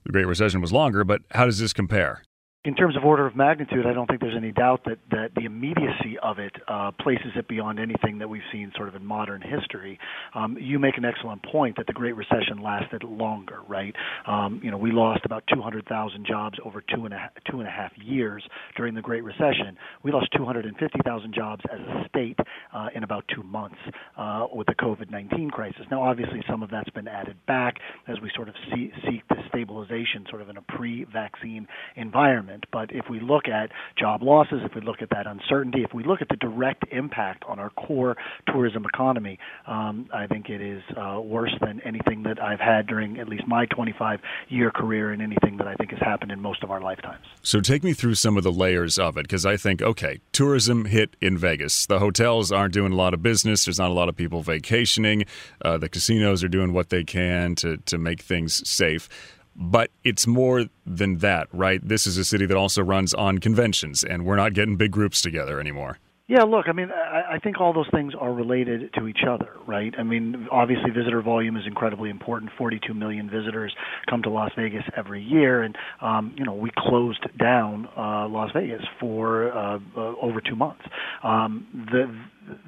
the 0.04 0.12
Great 0.12 0.26
Recession 0.26 0.60
was 0.62 0.74
longer, 0.74 1.04
but 1.04 1.22
how 1.32 1.46
does 1.46 1.60
this 1.60 1.74
compare? 1.74 2.24
In 2.64 2.76
terms 2.76 2.96
of 2.96 3.04
order 3.04 3.26
of 3.26 3.36
magnitude, 3.36 3.88
I 3.88 3.94
don't 3.94 4.06
think 4.06 4.22
there's 4.22 4.38
any 4.38 4.52
doubt 4.52 4.82
that, 4.86 5.00
that 5.10 5.30
the 5.36 5.46
immediacy 5.46 6.20
of 6.22 6.38
it 6.38 6.52
uh, 6.68 6.92
places 7.02 7.32
it 7.36 7.48
beyond 7.48 7.80
anything 7.80 8.20
that 8.20 8.30
we've 8.30 8.44
seen 8.52 8.72
sort 8.76 8.88
of 8.88 8.94
in 8.94 9.04
modern 9.04 9.42
history. 9.42 9.98
Um, 10.36 10.56
you 10.60 10.78
make 10.78 10.96
an 10.96 11.04
excellent 11.04 11.42
point 11.42 11.78
that 11.78 11.88
the 11.88 11.94
Great 11.94 12.16
Recession 12.16 12.62
lasted 12.62 13.04
longer, 13.04 13.62
right? 13.68 13.96
Um, 14.28 14.62
you 14.64 14.70
know, 14.70 14.78
we 14.78 14.92
lost 14.92 15.22
about 15.26 15.44
200,000 15.52 16.24
jobs 16.28 16.60
over 16.64 16.84
two 16.94 17.06
and, 17.06 17.16
a, 17.16 17.32
two 17.50 17.62
and 17.62 17.68
a 17.68 17.72
half 17.72 17.94
years 17.98 18.44
during 18.78 18.94
the 18.94 19.02
Great 19.02 19.24
Recession. 19.24 19.76
We 20.04 20.12
lost 20.12 20.28
250,000 20.38 21.34
jobs 21.34 21.64
as 21.74 21.80
a 21.80 22.08
state 22.10 22.38
uh, 22.76 22.90
in 22.94 23.04
about 23.04 23.26
two 23.34 23.42
months 23.42 23.80
uh, 24.18 24.46
with 24.54 24.68
the 24.68 24.76
COVID-19 24.76 25.50
crisis. 25.50 25.82
Now, 25.90 26.04
obviously, 26.04 26.44
some 26.48 26.62
of 26.62 26.70
that's 26.70 26.92
been 26.92 27.08
added 27.08 27.38
back 27.48 27.78
as 28.08 28.18
we 28.22 28.30
sort 28.36 28.50
of 28.50 28.56
see, 28.72 28.92
seek 29.10 29.28
the 29.30 29.38
stabilization, 29.50 30.28
sort 30.30 30.44
of 30.44 30.50
in 30.50 30.58
a 30.58 30.62
pre-vaccine 30.62 31.68
environment 31.96 32.51
But 32.72 32.92
if 32.92 33.06
we 33.10 33.20
look 33.20 33.48
at 33.48 33.72
job 33.98 34.22
losses, 34.22 34.62
if 34.64 34.76
we 34.76 34.82
look 34.82 35.02
at 35.02 35.10
that 35.10 35.28
uncertainty, 35.28 35.84
if 35.84 35.94
we 35.94 36.04
look 36.04 36.22
at 36.22 36.30
the 36.30 36.36
direct 36.36 36.86
impact 36.92 37.44
on 37.48 37.60
our 37.60 37.70
core 37.72 38.18
tourism 38.48 38.86
economy, 38.86 39.40
um, 39.68 40.08
I 40.14 40.28
think 40.28 40.50
it 40.50 40.62
is 40.62 40.82
uh, 40.98 41.20
worse 41.22 41.54
than 41.62 41.82
anything 41.82 42.24
that 42.24 42.42
I've 42.42 42.60
had 42.60 42.88
during 42.88 43.20
at 43.20 43.28
least 43.28 43.48
my 43.48 43.66
25 43.68 44.20
year 44.50 44.72
career 44.72 45.12
and 45.12 45.22
anything 45.22 45.58
that 45.58 45.68
I 45.68 45.76
think 45.76 45.92
has 45.92 46.00
happened 46.00 46.32
in 46.32 46.42
most 46.42 46.64
of 46.64 46.72
our 46.72 46.82
lifetimes. 46.82 47.26
So 47.42 47.62
take 47.62 47.84
me 47.84 47.94
through 47.94 48.16
some 48.16 48.38
of 48.38 48.44
the 48.44 48.52
layers 48.52 49.00
of 49.00 49.18
it 49.18 49.24
because 49.24 49.46
I 49.46 49.58
think, 49.58 49.82
okay, 49.82 50.20
tourism 50.32 50.86
hit 50.86 51.16
in 51.22 51.38
Vegas. 51.38 51.86
The 51.86 52.00
hotels 52.00 52.52
aren't 52.52 52.74
doing 52.74 52.92
a 52.92 52.96
lot 52.96 53.14
of 53.14 53.22
business, 53.22 53.66
there's 53.66 53.80
not 53.80 53.90
a 53.90 53.94
lot 53.94 54.10
of 54.10 54.16
people 54.16 54.42
vacationing, 54.42 55.26
uh, 55.64 55.78
the 55.78 55.90
casinos 55.90 56.44
are 56.44 56.48
doing 56.48 56.74
what 56.74 56.90
they 56.90 57.04
can 57.04 57.56
to, 57.56 57.78
to 57.78 57.98
make 57.98 58.22
things 58.22 58.68
safe. 58.70 59.10
But 59.56 59.92
it's 60.04 60.26
more 60.26 60.66
than 60.86 61.18
that, 61.18 61.48
right? 61.52 61.86
This 61.86 62.08
is 62.08 62.18
a 62.18 62.26
city 62.26 62.46
that 62.46 62.58
also 62.58 62.82
runs 62.82 63.14
on 63.14 63.40
conventions, 63.40 64.04
and 64.04 64.26
we're 64.26 64.38
not 64.38 64.54
getting 64.54 64.78
big 64.78 64.92
groups 64.92 65.22
together 65.22 65.60
anymore. 65.60 65.98
Yeah, 66.32 66.44
look, 66.44 66.70
I 66.70 66.72
mean, 66.72 66.90
I, 66.94 67.40
think 67.40 67.60
all 67.60 67.74
those 67.74 67.90
things 67.92 68.14
are 68.18 68.32
related 68.32 68.94
to 68.94 69.08
each 69.08 69.26
other, 69.28 69.50
right? 69.68 69.94
I 70.00 70.04
mean, 70.04 70.48
obviously, 70.50 70.90
visitor 70.90 71.22
volume 71.22 71.58
is 71.58 71.64
incredibly 71.68 72.10
important. 72.10 72.52
42 72.58 72.94
million 72.94 73.30
visitors 73.30 73.76
come 74.10 74.22
to 74.24 74.30
Las 74.30 74.50
Vegas 74.56 74.86
every 74.96 75.22
year, 75.22 75.62
and 75.62 75.76
um, 76.00 76.34
you 76.38 76.46
know, 76.46 76.54
we 76.54 76.72
closed 76.78 77.28
down 77.38 77.90
uh, 77.98 78.30
Las 78.30 78.50
Vegas 78.54 78.82
for 78.98 79.52
uh, 79.52 79.80
uh, 79.98 80.14
over 80.22 80.40
two 80.40 80.56
months. 80.56 80.84
Um, 81.22 81.68
the 81.92 82.10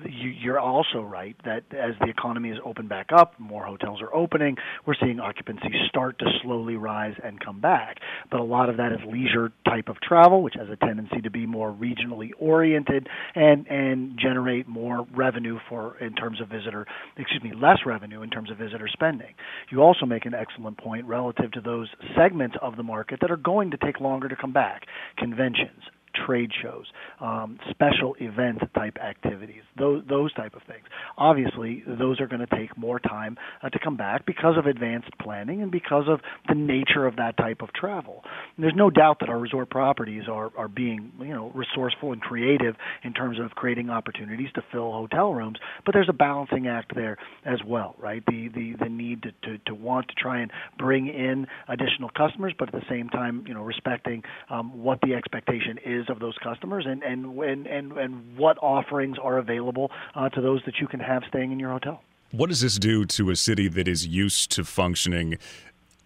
you're 0.05 0.59
also 0.59 1.01
right 1.01 1.35
that 1.45 1.63
as 1.71 1.95
the 1.99 2.07
economy 2.07 2.49
is 2.49 2.57
opened 2.65 2.89
back 2.89 3.09
up, 3.15 3.39
more 3.39 3.65
hotels 3.65 4.01
are 4.01 4.13
opening. 4.13 4.57
We're 4.85 4.95
seeing 5.01 5.19
occupancy 5.19 5.69
start 5.89 6.19
to 6.19 6.25
slowly 6.41 6.75
rise 6.75 7.15
and 7.23 7.39
come 7.39 7.59
back. 7.59 7.97
But 8.31 8.39
a 8.39 8.43
lot 8.43 8.69
of 8.69 8.77
that 8.77 8.91
is 8.91 8.99
leisure 9.07 9.51
type 9.65 9.89
of 9.89 9.99
travel, 10.01 10.43
which 10.43 10.55
has 10.57 10.67
a 10.69 10.75
tendency 10.75 11.21
to 11.21 11.29
be 11.29 11.45
more 11.45 11.71
regionally 11.71 12.31
oriented 12.39 13.07
and 13.35 13.67
and 13.67 14.19
generate 14.19 14.67
more 14.67 15.05
revenue 15.15 15.59
for 15.69 15.97
in 15.97 16.13
terms 16.13 16.41
of 16.41 16.49
visitor, 16.49 16.85
excuse 17.17 17.43
me, 17.43 17.53
less 17.55 17.79
revenue 17.85 18.21
in 18.21 18.29
terms 18.29 18.51
of 18.51 18.57
visitor 18.57 18.87
spending. 18.91 19.33
You 19.69 19.81
also 19.81 20.05
make 20.05 20.25
an 20.25 20.33
excellent 20.33 20.77
point 20.77 21.05
relative 21.05 21.51
to 21.53 21.61
those 21.61 21.89
segments 22.15 22.55
of 22.61 22.75
the 22.77 22.83
market 22.83 23.19
that 23.21 23.31
are 23.31 23.37
going 23.37 23.71
to 23.71 23.77
take 23.77 23.99
longer 23.99 24.27
to 24.27 24.35
come 24.35 24.53
back. 24.53 24.83
Conventions, 25.17 25.83
trade 26.25 26.51
shows, 26.61 26.85
um, 27.19 27.59
special 27.69 28.15
event 28.19 28.59
type 28.75 28.97
activities, 28.97 29.63
those 29.77 30.03
those 30.07 30.33
type 30.33 30.55
of 30.55 30.61
things. 30.63 30.85
Obviously, 31.17 31.83
those 31.87 32.19
are 32.19 32.27
going 32.27 32.45
to 32.45 32.55
take 32.55 32.77
more 32.77 32.99
time 32.99 33.37
uh, 33.61 33.69
to 33.69 33.79
come 33.79 33.97
back 33.97 34.25
because 34.25 34.57
of 34.57 34.65
advanced 34.65 35.09
planning 35.21 35.61
and 35.61 35.71
because 35.71 36.05
of 36.07 36.19
the 36.47 36.55
nature 36.55 37.05
of 37.05 37.15
that 37.17 37.37
type 37.37 37.61
of 37.61 37.69
travel. 37.73 38.23
And 38.55 38.63
there's 38.63 38.75
no 38.75 38.89
doubt 38.89 39.17
that 39.19 39.29
our 39.29 39.39
resort 39.39 39.69
properties 39.69 40.23
are 40.29 40.51
are 40.57 40.67
being 40.67 41.11
you 41.19 41.33
know 41.33 41.51
resourceful 41.53 42.13
and 42.13 42.21
creative 42.21 42.75
in 43.03 43.13
terms 43.13 43.39
of 43.39 43.51
creating 43.51 43.89
opportunities 43.89 44.49
to 44.55 44.63
fill 44.71 44.91
hotel 44.91 45.33
rooms, 45.33 45.57
but 45.85 45.93
there's 45.93 46.09
a 46.09 46.13
balancing 46.13 46.67
act 46.67 46.93
there 46.95 47.17
as 47.45 47.59
well, 47.65 47.95
right? 47.99 48.23
The 48.25 48.49
the 48.53 48.75
the 48.79 48.89
need 48.89 49.23
to 49.23 49.31
to, 49.43 49.57
to 49.65 49.75
want 49.75 50.07
to 50.09 50.15
try 50.15 50.41
and 50.41 50.51
bring 50.77 51.07
in 51.07 51.47
additional 51.67 52.09
customers, 52.09 52.53
but 52.57 52.73
at 52.73 52.73
the 52.73 52.85
same 52.89 53.09
time, 53.09 53.45
you 53.47 53.53
know, 53.53 53.61
respecting 53.61 54.23
um, 54.49 54.83
what 54.83 54.99
the 55.01 55.13
expectation 55.13 55.77
is 55.85 56.02
of 56.09 56.19
those 56.19 56.37
customers 56.37 56.85
and 56.87 57.03
and 57.03 57.37
and 57.39 57.67
and, 57.67 57.91
and 57.93 58.37
what 58.37 58.57
offerings 58.61 59.17
are 59.21 59.37
available 59.37 59.91
uh, 60.15 60.29
to 60.29 60.41
those 60.41 60.61
that 60.65 60.79
you 60.79 60.87
can 60.87 60.99
have 60.99 61.23
staying 61.27 61.51
in 61.51 61.59
your 61.59 61.71
hotel. 61.71 62.01
What 62.31 62.49
does 62.49 62.61
this 62.61 62.79
do 62.79 63.05
to 63.05 63.29
a 63.29 63.35
city 63.35 63.67
that 63.67 63.87
is 63.87 64.07
used 64.07 64.51
to 64.51 64.63
functioning 64.63 65.37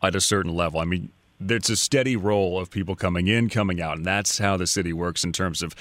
at 0.04 0.13
a 0.13 0.22
certain 0.22 0.54
level? 0.54 0.82
I 0.82 0.86
mean, 0.86 1.10
there's 1.39 1.70
a 1.70 1.77
steady 1.77 2.16
roll 2.16 2.60
of 2.60 2.70
people 2.70 2.96
coming 2.96 3.27
in, 3.27 3.50
coming 3.50 3.82
out, 3.82 3.98
and 3.98 4.06
that's 4.06 4.38
how 4.38 4.58
the 4.58 4.68
city 4.68 4.92
works 4.92 5.24
in 5.24 5.32
terms 5.32 5.62
of 5.62 5.74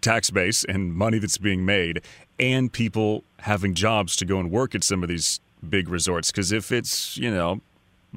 tax 0.00 0.30
base 0.30 0.64
and 0.64 0.94
money 0.94 1.18
that's 1.18 1.38
being 1.38 1.64
made, 1.64 2.02
and 2.38 2.72
people 2.72 3.24
having 3.40 3.74
jobs 3.74 4.14
to 4.16 4.24
go 4.24 4.38
and 4.38 4.50
work 4.50 4.74
at 4.74 4.84
some 4.84 5.02
of 5.02 5.08
these 5.08 5.40
big 5.68 5.88
resorts. 5.88 6.30
Because 6.30 6.52
if 6.52 6.70
it's 6.70 7.16
you 7.16 7.30
know 7.30 7.60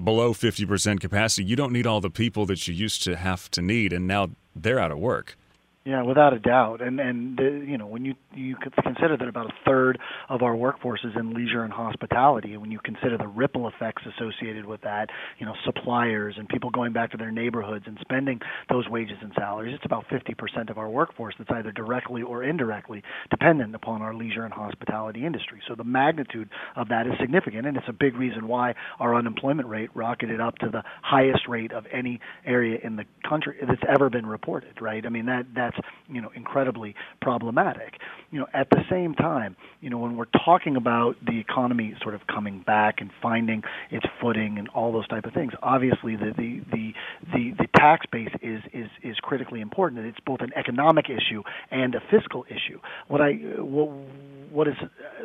below 0.02 0.34
50% 0.34 1.00
capacity, 1.00 1.46
you 1.46 1.56
don't 1.56 1.74
need 1.74 1.86
all 1.86 2.02
the 2.02 2.10
people 2.10 2.46
that 2.46 2.68
you 2.68 2.74
used 2.74 3.04
to 3.04 3.16
have 3.16 3.50
to 3.52 3.62
need, 3.62 3.94
and 3.94 4.08
now 4.08 4.30
they're 4.56 4.80
out 4.80 4.92
of 4.92 5.00
work. 5.00 5.38
Yeah, 5.84 6.04
without 6.04 6.32
a 6.32 6.38
doubt, 6.38 6.80
and 6.84 7.00
and 7.00 7.36
the, 7.36 7.66
you 7.68 7.76
know 7.76 7.88
when 7.88 8.06
you 8.06 8.14
you 8.36 8.56
consider 8.84 9.18
that 9.18 9.28
about 9.28 9.48
a 9.48 9.54
third 9.66 9.98
of 10.30 10.44
our 10.44 10.56
workforce 10.56 11.00
is 11.04 11.14
in 11.20 11.34
leisure 11.34 11.64
and 11.64 11.74
hospitality, 11.74 12.52
and 12.52 12.62
when 12.62 12.70
you 12.70 12.78
consider 12.86 13.18
the 13.18 13.26
ripple 13.26 13.68
effects 13.68 14.04
associated 14.06 14.68
with 14.68 14.82
that, 14.82 15.10
you 15.40 15.46
know 15.48 15.56
suppliers 15.66 16.36
and 16.38 16.48
people 16.50 16.70
going 16.70 16.94
back 16.94 17.10
to 17.10 17.18
their 17.18 17.32
neighborhoods 17.32 17.86
and 17.88 17.98
spending 18.00 18.40
those 18.70 18.88
wages 18.90 19.18
and 19.24 19.32
salaries, 19.36 19.74
it's 19.74 19.84
about 19.84 20.06
50% 20.12 20.70
of 20.70 20.78
our 20.78 20.88
workforce 20.88 21.34
that's 21.40 21.50
either 21.50 21.72
directly 21.72 22.22
or 22.22 22.44
indirectly 22.44 23.02
dependent 23.32 23.74
upon 23.74 24.04
our 24.04 24.14
leisure 24.14 24.46
and 24.46 24.54
hospitality 24.54 25.26
industry. 25.26 25.62
So 25.68 25.74
the 25.74 25.84
magnitude 25.84 26.50
of 26.76 26.90
that 26.90 27.08
is 27.08 27.14
significant, 27.20 27.66
and 27.66 27.76
it's 27.76 27.90
a 27.90 27.94
big 27.94 28.16
reason 28.18 28.48
why 28.48 28.76
our 29.00 29.16
unemployment 29.16 29.68
rate 29.68 29.90
rocketed 29.96 30.42
up 30.42 30.60
to 30.60 30.70
the 30.70 30.84
highest 31.02 31.48
rate 31.48 31.72
of 31.72 31.86
any 31.92 32.20
area 32.46 32.78
in 32.84 32.98
the 32.98 33.06
country 33.28 33.58
that's 33.68 33.82
ever 33.90 34.12
been 34.12 34.28
reported. 34.28 34.80
Right? 34.80 35.04
I 35.08 35.10
mean 35.10 35.26
that 35.26 35.48
that 35.56 35.71
that's 35.74 35.88
you 36.10 36.22
know 36.22 36.32
incredibly 36.36 36.96
problematic. 37.22 37.96
You 38.32 38.40
know, 38.40 38.48
at 38.54 38.70
the 38.70 38.82
same 38.90 39.14
time, 39.14 39.56
you 39.82 39.90
know, 39.90 39.98
when 39.98 40.16
we're 40.16 40.26
talking 40.46 40.76
about 40.76 41.16
the 41.26 41.40
economy 41.40 41.96
sort 42.02 42.16
of 42.16 42.22
coming 42.28 42.64
back 42.66 42.96
and 43.00 43.12
finding 43.22 43.64
its 43.90 44.06
footing 44.22 44.58
and 44.58 44.70
all 44.70 44.92
those 44.92 45.08
type 45.08 45.26
of 45.26 45.34
things, 45.34 45.54
obviously 45.62 46.16
the 46.16 46.34
the 46.38 46.62
the 46.72 46.94
the, 47.34 47.52
the 47.58 47.68
tax 47.76 48.06
base 48.12 48.34
is 48.42 48.62
is 48.74 48.88
is 49.04 49.18
critically 49.22 49.62
important. 49.62 50.06
It's 50.06 50.20
both 50.26 50.42
an 50.42 50.52
economic 50.56 51.06
issue 51.10 51.44
and 51.70 51.96
a 51.96 52.02
fiscal 52.10 52.46
issue. 52.50 52.80
What 53.08 53.22
I 53.22 53.34
what 53.58 53.90
what 54.52 54.68
is 54.68 54.76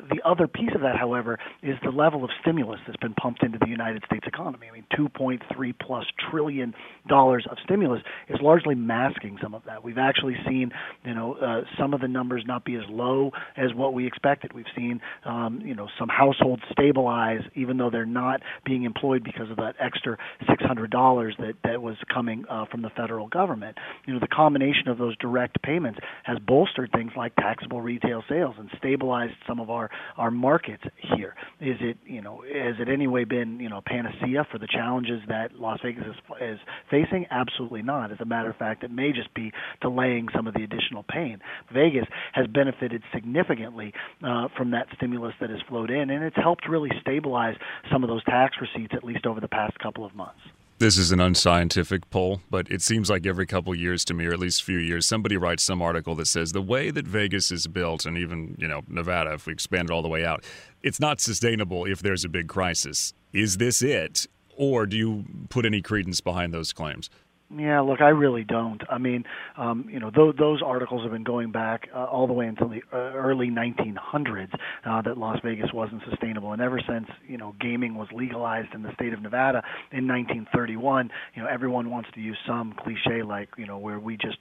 the 0.09 0.21
other 0.25 0.47
piece 0.47 0.71
of 0.75 0.83
that, 0.83 0.97
however, 0.97 1.39
is 1.63 1.77
the 1.83 1.91
level 1.91 2.25
of 2.25 2.31
stimulus 2.41 2.81
that's 2.87 2.97
been 2.99 3.15
pumped 3.15 3.43
into 3.43 3.59
the 3.59 3.69
United 3.69 4.05
States 4.07 4.25
economy. 4.27 4.69
I 4.69 4.73
mean, 4.73 4.85
2.3 4.97 5.75
plus 5.81 6.05
trillion 6.31 6.75
dollars 7.09 7.47
of 7.51 7.59
stimulus 7.65 8.03
is 8.29 8.39
largely 8.41 8.75
masking 8.75 9.39
some 9.43 9.55
of 9.55 9.63
that. 9.67 9.83
We've 9.83 9.99
actually 9.99 10.36
seen, 10.47 10.71
you 11.05 11.15
know, 11.15 11.35
uh, 11.35 11.63
some 11.79 11.95
of 11.95 12.01
the 12.01 12.09
numbers 12.09 12.45
not 12.47 12.65
be 12.65 12.77
as 12.77 12.83
low 12.89 13.31
as 13.57 13.75
what 13.75 13.95
we 13.95 14.07
expected. 14.07 14.53
We've 14.53 14.65
seen, 14.77 15.01
um, 15.25 15.61
you 15.65 15.75
know, 15.75 15.89
some 15.99 16.09
households 16.09 16.63
stabilize, 16.73 17.43
even 17.55 17.77
though 17.77 17.91
they're 17.91 18.07
not 18.07 18.41
being 18.65 18.85
employed 18.85 19.25
because 19.25 19.51
of 19.51 19.57
that 19.57 19.75
extra 19.81 20.17
$600 20.49 21.37
that 21.39 21.55
that 21.65 21.83
was 21.83 21.97
coming 22.13 22.45
uh, 22.49 22.65
from 22.71 22.83
the 22.83 22.91
federal 22.91 23.29
government. 23.29 23.77
You 24.07 24.15
know, 24.15 24.21
the 24.21 24.29
combination 24.29 24.89
of 24.89 24.99
those 24.99 25.17
direct 25.19 25.63
payments 25.63 25.99
has 26.25 26.39
bolstered 26.47 26.91
things 26.93 27.13
like 27.17 27.35
taxable 27.37 27.81
retail 27.81 28.23
sales 28.29 28.55
and 28.59 28.71
stabilized 28.79 29.35
some 29.47 29.61
of 29.61 29.71
our 29.71 29.91
our 30.17 30.31
markets 30.31 30.83
here. 31.17 31.35
Is 31.61 31.77
it, 31.81 31.99
you 32.05 32.23
know, 32.23 32.43
has 32.43 32.77
it 32.79 32.89
anyway 32.89 33.25
been, 33.25 33.61
you 33.61 33.69
know, 33.69 33.81
panacea 33.85 34.47
for 34.51 34.59
the 34.59 34.67
challenges 34.67 35.21
that 35.29 35.55
Las 35.55 35.79
Vegas 35.85 36.05
is, 36.07 36.17
is 36.41 36.59
facing? 36.91 37.27
Absolutely 37.31 37.83
not. 37.83 38.13
As 38.13 38.19
a 38.21 38.25
matter 38.25 38.51
of 38.51 38.57
fact, 38.57 38.85
it 38.85 38.91
may 38.91 39.13
just 39.13 39.33
be 39.35 39.53
delaying 39.81 40.26
some 40.35 40.47
of 40.47 40.55
the 40.55 40.63
additional 40.63 41.03
pain. 41.03 41.41
Vegas 41.73 42.07
has 42.33 42.47
benefited 42.47 43.03
significantly 43.15 43.93
uh, 44.23 44.49
from 44.57 44.71
that 44.71 44.87
stimulus 44.97 45.35
that 45.41 45.51
has 45.51 45.61
flowed 45.69 45.91
in, 45.91 46.11
and 46.11 46.25
it's 46.25 46.37
helped 46.37 46.69
really 46.69 46.91
stabilize 47.01 47.57
some 47.91 48.03
of 48.03 48.09
those 48.09 48.25
tax 48.25 48.57
receipts 48.61 48.95
at 48.95 49.05
least 49.05 49.27
over 49.27 49.41
the 49.41 49.49
past 49.49 49.79
couple 49.79 50.05
of 50.05 50.15
months. 50.15 50.41
This 50.79 50.99
is 50.99 51.11
an 51.11 51.21
unscientific 51.21 52.11
poll, 52.11 52.43
but 52.51 52.71
it 52.71 52.83
seems 52.83 53.09
like 53.09 53.25
every 53.25 53.47
couple 53.47 53.75
years 53.75 54.05
to 54.05 54.15
me, 54.15 54.27
or 54.27 54.35
at 54.35 54.39
least 54.39 54.61
a 54.61 54.65
few 54.65 54.77
years, 54.77 55.07
somebody 55.07 55.39
writes 55.39 55.63
some 55.63 55.81
article 55.81 56.15
that 56.17 56.27
says 56.27 56.53
the 56.53 56.61
way 56.61 56.91
that 56.91 57.07
Vegas 57.07 57.51
is 57.51 57.67
built, 57.67 58.05
and 58.05 58.19
even 58.19 58.57
you 58.59 58.69
know 58.69 58.83
Nevada, 58.87 59.33
if 59.33 59.47
we 59.47 59.55
expand 59.55 59.89
it 59.89 59.93
all 59.93 60.03
the 60.03 60.09
way 60.09 60.27
out, 60.27 60.45
it's 60.83 61.01
not 61.01 61.19
sustainable 61.19 61.87
if 61.87 62.01
there's 62.01 62.27
a 62.27 62.29
big 62.29 62.49
crisis. 62.49 63.15
Is 63.33 63.57
this 63.57 63.81
it, 63.81 64.27
or 64.55 64.85
do 64.85 64.99
you 64.99 65.25
put 65.49 65.65
any 65.65 65.81
credence 65.81 66.21
behind 66.21 66.53
those 66.53 66.75
claims? 66.75 67.09
Yeah, 67.55 67.81
look, 67.81 68.01
I 68.01 68.09
really 68.09 68.43
don't. 68.43 68.83
I 68.91 68.99
mean, 68.99 69.25
um, 69.57 69.89
you 69.89 70.01
know, 70.01 70.11
those, 70.11 70.35
those 70.37 70.63
articles 70.63 71.03
have 71.03 71.13
been 71.13 71.23
going 71.23 71.53
back 71.53 71.89
uh, 71.95 72.05
all 72.05 72.27
the 72.27 72.33
way 72.33 72.47
until 72.47 72.69
the 72.69 72.83
uh, 72.93 72.97
early 72.97 73.51
1900s 73.51 74.53
uh, 74.85 75.03
that 75.03 75.17
Las 75.17 75.39
Vegas 75.45 75.73
wasn't 75.73 76.03
sustainable, 76.11 76.53
and 76.53 76.61
ever 76.61 76.81
since 76.81 77.07
you 77.29 77.39
know 77.39 77.55
gaming 77.61 77.95
was 77.95 78.09
legalized 78.13 78.75
in 78.75 78.83
the 78.83 78.93
state 78.95 79.13
of 79.13 79.23
Nevada 79.23 79.63
in 79.93 80.09
1931, 80.09 81.11
you 81.35 81.43
know, 81.43 81.49
everyone 81.49 81.89
wants 81.89 82.09
to 82.15 82.21
use 82.21 82.39
some 82.47 82.75
cliche 82.79 83.23
like 83.23 83.49
you 83.57 83.67
know 83.67 83.79
where 83.79 84.01
we 84.01 84.17
just 84.17 84.39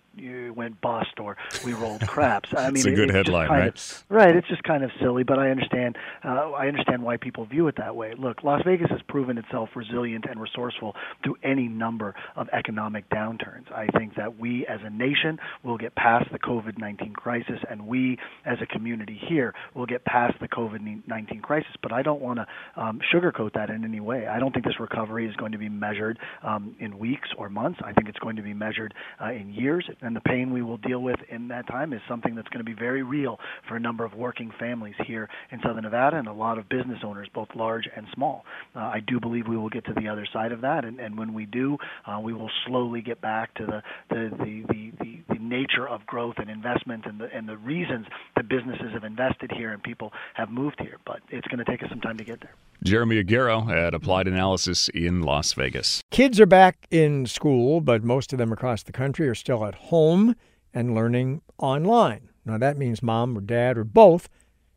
went 0.56 0.80
bust 0.82 1.20
or 1.20 1.38
we 1.64 1.74
rolled 1.74 2.02
craps. 2.08 2.50
I 2.58 2.68
mean, 2.68 2.78
it's 2.78 2.86
a 2.86 2.92
good 2.92 3.10
it, 3.10 3.16
headline, 3.16 3.50
right? 3.50 3.76
Of, 3.76 4.04
right. 4.10 4.36
It's 4.36 4.48
just 4.48 4.64
kind 4.64 4.84
of 4.84 4.90
silly, 5.00 5.22
but 5.22 5.38
I 5.38 5.52
understand. 5.52 5.96
Uh, 6.24 6.52
I 6.52 6.68
understand 6.68 7.04
why 7.04 7.18
people 7.18 7.46
view 7.46 7.68
it 7.68 7.76
that 7.78 7.96
way. 7.96 8.14
Look, 8.18 8.44
Las 8.44 8.64
Vegas 8.66 8.90
has 8.90 9.02
proven 9.08 9.38
itself 9.38 9.70
resilient 9.76 10.26
and 10.28 10.42
resourceful 10.42 10.96
through 11.24 11.38
any 11.44 11.68
number 11.68 12.16
of 12.36 12.50
economic 12.52 12.95
economic 12.96 13.10
downturns. 13.10 13.72
I 13.72 13.88
think 13.98 14.16
that 14.16 14.40
we 14.40 14.66
as 14.68 14.80
a 14.84 14.90
nation 14.90 15.38
will 15.64 15.78
get 15.78 15.96
past 15.96 16.26
the 16.32 16.40
COVID 16.40 16.78
19 16.78 17.14
crisis, 17.14 17.60
and 17.70 17.88
we 17.88 18.18
as 18.46 18.58
a 18.62 18.66
community 18.66 19.20
here 19.28 19.54
will 19.74 19.86
get 19.86 20.04
past 20.06 20.36
the 20.40 20.48
COVID 20.48 21.08
19 21.08 21.42
crisis. 21.42 21.72
But 21.82 21.92
I 21.92 22.02
don't 22.02 22.22
want 22.22 22.40
to 22.40 22.82
um, 22.82 23.00
sugarcoat 23.14 23.54
that 23.54 23.70
in 23.70 23.84
any 23.84 24.00
way. 24.00 24.28
I 24.28 24.40
don't 24.40 24.52
think 24.52 24.66
this 24.66 24.80
recovery 24.80 25.28
is 25.28 25.36
going 25.36 25.52
to 25.52 25.58
be 25.58 25.70
measured 25.70 26.20
um, 26.44 26.76
in 26.80 26.98
weeks 26.98 27.30
or 27.38 27.50
months. 27.50 27.80
I 27.84 27.94
think 27.94 28.10
it's 28.10 28.20
going 28.20 28.36
to 28.38 28.42
be 28.42 28.54
measured 28.54 28.94
uh, 29.22 29.32
in 29.32 29.54
years, 29.54 29.88
and 30.02 30.16
the 30.16 30.22
pain 30.22 30.54
we 30.54 30.62
will 30.62 30.78
deal 30.78 31.00
with 31.00 31.20
in 31.30 31.48
that 31.50 31.68
time 31.68 31.94
is 31.94 32.02
something 32.08 32.36
that's 32.36 32.50
going 32.50 32.64
to 32.66 32.70
be 32.70 32.78
very 32.78 33.04
real 33.04 33.40
for 33.68 33.76
a 33.76 33.80
number 33.80 34.06
of 34.06 34.14
working 34.14 34.52
families 34.60 34.96
here 35.06 35.30
in 35.52 35.60
Southern 35.64 35.84
Nevada 35.84 36.18
and 36.18 36.28
a 36.28 36.34
lot 36.34 36.58
of 36.58 36.68
business 36.70 37.00
owners, 37.04 37.28
both 37.34 37.48
large 37.56 37.88
and 37.96 38.06
small. 38.14 38.46
Uh, 38.76 38.80
I 38.80 39.00
do 39.06 39.20
believe 39.20 39.48
we 39.48 39.58
will 39.58 39.70
get 39.70 39.86
to 39.86 39.94
the 39.94 40.08
other 40.08 40.28
side 40.32 40.52
of 40.52 40.62
that, 40.62 40.86
and, 40.86 41.00
and 41.00 41.18
when 41.18 41.34
we 41.34 41.46
do, 41.46 41.78
uh, 42.06 42.20
we 42.20 42.34
will 42.34 42.50
slowly 42.66 42.85
slowly 42.86 43.02
get 43.02 43.22
back 43.22 43.54
to 43.56 43.66
the 43.66 43.84
the, 44.10 44.30
the, 44.38 44.64
the, 44.70 44.92
the, 45.00 45.34
the 45.34 45.40
nature 45.40 45.88
of 45.88 46.06
growth 46.06 46.36
and 46.38 46.50
investment 46.50 47.06
and 47.06 47.20
the 47.20 47.26
and 47.34 47.48
the 47.48 47.58
reasons 47.58 48.06
that 48.36 48.48
businesses 48.48 48.92
have 48.94 49.04
invested 49.04 49.52
here 49.52 49.72
and 49.72 49.82
people 49.84 50.12
have 50.34 50.50
moved 50.50 50.80
here. 50.80 50.98
But 51.06 51.20
it's 51.30 51.48
going 51.48 51.64
to 51.64 51.66
take 51.66 51.84
us 51.84 51.90
some 51.90 52.02
time 52.02 52.18
to 52.18 52.24
get 52.24 52.42
there. 52.42 52.54
Jeremy 52.84 53.24
Aguero 53.24 53.70
at 53.70 53.94
Applied 53.94 54.28
Analysis 54.28 54.90
in 54.90 55.22
Las 55.22 55.54
Vegas. 55.54 56.04
Kids 56.12 56.40
are 56.40 56.46
back 56.46 56.88
in 56.92 57.26
school, 57.26 57.82
but 57.82 58.04
most 58.04 58.34
of 58.34 58.40
them 58.40 58.52
across 58.52 58.84
the 58.84 58.92
country 58.92 59.28
are 59.28 59.36
still 59.36 59.66
at 59.66 59.76
home 59.76 60.36
and 60.74 60.94
learning 60.94 61.42
online. 61.58 62.30
Now 62.46 62.58
that 62.58 62.78
means 62.78 63.02
mom 63.02 63.38
or 63.38 63.42
dad 63.42 63.78
or 63.78 63.84
both 63.84 64.30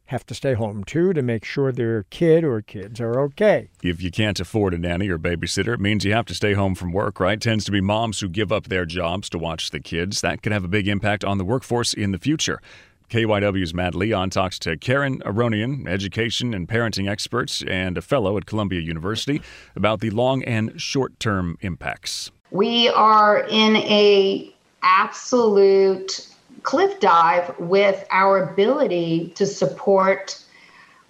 have 0.09 0.25
to 0.27 0.35
stay 0.35 0.55
home 0.55 0.85
too 0.85 1.13
to 1.13 1.21
make 1.21 1.45
sure 1.45 1.71
their 1.71 2.05
kid 2.05 2.43
or 2.43 2.63
kids 2.63 2.99
are 2.99 3.21
okay. 3.21 3.69
If 3.83 4.03
you 4.03 4.11
can't 4.11 4.41
afford 4.41 4.73
a 4.73 4.79
nanny 4.79 5.09
or 5.11 5.19
babysitter, 5.19 5.75
it 5.75 5.81
means 5.81 6.05
you 6.05 6.15
have 6.15 6.25
to 6.27 6.35
stay 6.35 6.55
home 6.55 6.75
from 6.75 6.93
work, 6.93 7.21
right? 7.21 7.39
Tends 7.39 7.67
to 7.67 7.73
be 7.73 7.83
moms 7.83 8.21
who 8.21 8.29
give 8.29 8.51
up 8.51 8.69
their 8.69 8.87
jobs 8.87 9.29
to 9.31 9.39
watch 9.39 9.71
the 9.71 9.81
kids. 9.81 10.23
That 10.23 10.43
could 10.43 10.53
have 10.53 10.65
a 10.65 10.69
big 10.69 10.89
impact 10.89 11.25
on 11.25 11.37
the 11.37 11.45
workforce 11.45 11.93
in 11.93 12.13
the 12.13 12.19
future. 12.19 12.61
KYW's 13.11 13.75
Matt 13.75 13.95
Leon 13.95 14.31
talks 14.31 14.59
to 14.61 14.79
Karen 14.79 15.21
Aronian, 15.21 15.87
education 15.87 16.55
and 16.55 16.67
parenting 16.67 17.09
experts 17.09 17.63
and 17.67 17.99
a 17.99 18.03
fellow 18.03 18.37
at 18.39 18.47
Columbia 18.47 18.81
University, 18.81 19.43
about 19.77 20.01
the 20.01 20.11
long 20.11 20.43
and 20.45 20.81
short 20.81 21.21
term 21.21 21.59
impacts. 21.61 22.31
We 22.51 22.89
are 22.89 23.47
in 23.51 23.77
a 23.77 24.55
absolute 24.83 26.29
cliff 26.69 27.01
dive 27.01 27.59
with 27.59 28.07
our 28.11 28.51
ability 28.51 29.33
to 29.35 29.47
support 29.47 30.39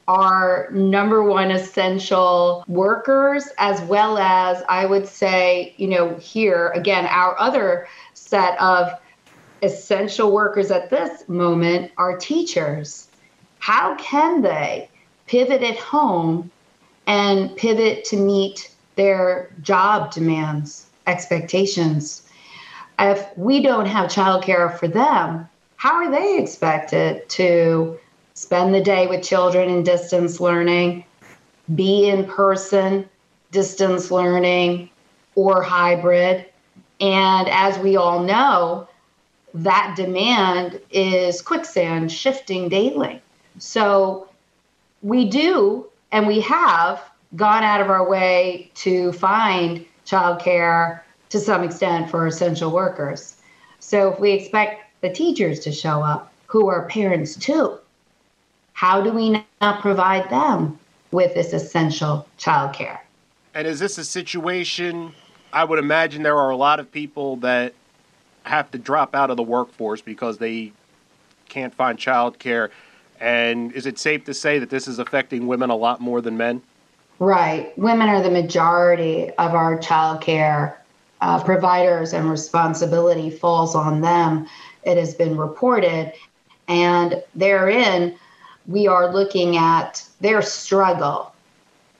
our 0.06 0.68
number 0.70 1.20
one 1.24 1.50
essential 1.50 2.62
workers, 2.68 3.48
as 3.58 3.80
well 3.80 4.18
as 4.18 4.62
I 4.68 4.86
would 4.86 5.08
say, 5.08 5.74
you 5.76 5.88
know, 5.88 6.14
here 6.18 6.68
again, 6.76 7.06
our 7.06 7.36
other 7.40 7.88
set 8.14 8.56
of 8.60 8.92
essential 9.60 10.30
workers 10.30 10.70
at 10.70 10.90
this 10.90 11.28
moment 11.28 11.90
are 11.98 12.16
teachers. 12.16 13.08
How 13.58 13.96
can 13.96 14.42
they 14.42 14.88
pivot 15.26 15.64
at 15.64 15.76
home 15.76 16.52
and 17.08 17.56
pivot 17.56 18.04
to 18.04 18.16
meet 18.16 18.70
their 18.94 19.52
job 19.62 20.12
demands, 20.12 20.86
expectations? 21.08 22.27
If 22.98 23.26
we 23.36 23.62
don't 23.62 23.86
have 23.86 24.10
childcare 24.10 24.76
for 24.78 24.88
them, 24.88 25.48
how 25.76 25.94
are 25.94 26.10
they 26.10 26.38
expected 26.38 27.28
to 27.30 27.98
spend 28.34 28.74
the 28.74 28.80
day 28.80 29.06
with 29.06 29.22
children 29.22 29.68
in 29.70 29.82
distance 29.82 30.40
learning, 30.40 31.04
be 31.74 32.08
in 32.08 32.24
person, 32.24 33.08
distance 33.52 34.10
learning, 34.10 34.90
or 35.34 35.62
hybrid? 35.62 36.46
And 37.00 37.48
as 37.48 37.78
we 37.78 37.96
all 37.96 38.22
know, 38.22 38.88
that 39.54 39.94
demand 39.96 40.80
is 40.90 41.40
quicksand 41.40 42.10
shifting 42.10 42.68
daily. 42.68 43.22
So 43.58 44.28
we 45.02 45.28
do 45.28 45.86
and 46.10 46.26
we 46.26 46.40
have 46.40 47.02
gone 47.36 47.62
out 47.62 47.80
of 47.80 47.90
our 47.90 48.08
way 48.08 48.70
to 48.74 49.12
find 49.12 49.84
childcare 50.06 51.02
to 51.30 51.40
some 51.40 51.62
extent 51.62 52.10
for 52.10 52.26
essential 52.26 52.70
workers. 52.70 53.36
So 53.80 54.12
if 54.12 54.20
we 54.20 54.32
expect 54.32 54.84
the 55.00 55.12
teachers 55.12 55.60
to 55.60 55.72
show 55.72 56.02
up, 56.02 56.32
who 56.46 56.68
are 56.68 56.86
parents 56.88 57.36
too, 57.36 57.78
how 58.72 59.00
do 59.00 59.12
we 59.12 59.44
now 59.60 59.80
provide 59.80 60.30
them 60.30 60.78
with 61.10 61.34
this 61.34 61.52
essential 61.52 62.26
childcare? 62.38 62.98
And 63.54 63.66
is 63.66 63.78
this 63.78 63.98
a 63.98 64.04
situation? 64.04 65.12
I 65.52 65.64
would 65.64 65.78
imagine 65.78 66.22
there 66.22 66.38
are 66.38 66.50
a 66.50 66.56
lot 66.56 66.80
of 66.80 66.90
people 66.90 67.36
that 67.36 67.74
have 68.44 68.70
to 68.70 68.78
drop 68.78 69.14
out 69.14 69.30
of 69.30 69.36
the 69.36 69.42
workforce 69.42 70.00
because 70.00 70.38
they 70.38 70.72
can't 71.48 71.74
find 71.74 71.98
childcare. 71.98 72.70
And 73.20 73.72
is 73.72 73.86
it 73.86 73.98
safe 73.98 74.24
to 74.24 74.34
say 74.34 74.58
that 74.58 74.70
this 74.70 74.86
is 74.88 74.98
affecting 74.98 75.46
women 75.46 75.70
a 75.70 75.76
lot 75.76 76.00
more 76.00 76.20
than 76.20 76.36
men? 76.36 76.62
Right. 77.18 77.76
Women 77.76 78.08
are 78.08 78.22
the 78.22 78.30
majority 78.30 79.30
of 79.30 79.54
our 79.54 79.78
childcare 79.78 80.76
uh, 81.20 81.42
providers 81.42 82.12
and 82.12 82.30
responsibility 82.30 83.30
falls 83.30 83.74
on 83.74 84.00
them. 84.00 84.46
It 84.84 84.96
has 84.96 85.14
been 85.14 85.36
reported. 85.36 86.12
And 86.68 87.22
therein, 87.34 88.16
we 88.66 88.86
are 88.86 89.12
looking 89.12 89.56
at 89.56 90.04
their 90.20 90.42
struggle 90.42 91.32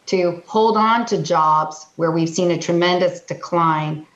to 0.07 0.43
hold 0.47 0.77
on 0.77 1.05
to 1.07 1.23
jobs 1.23 1.87
where 1.97 2.11
we've 2.11 2.29
seen 2.29 2.51
a 2.51 2.59
tremendous 2.59 3.21
decline. 3.21 4.07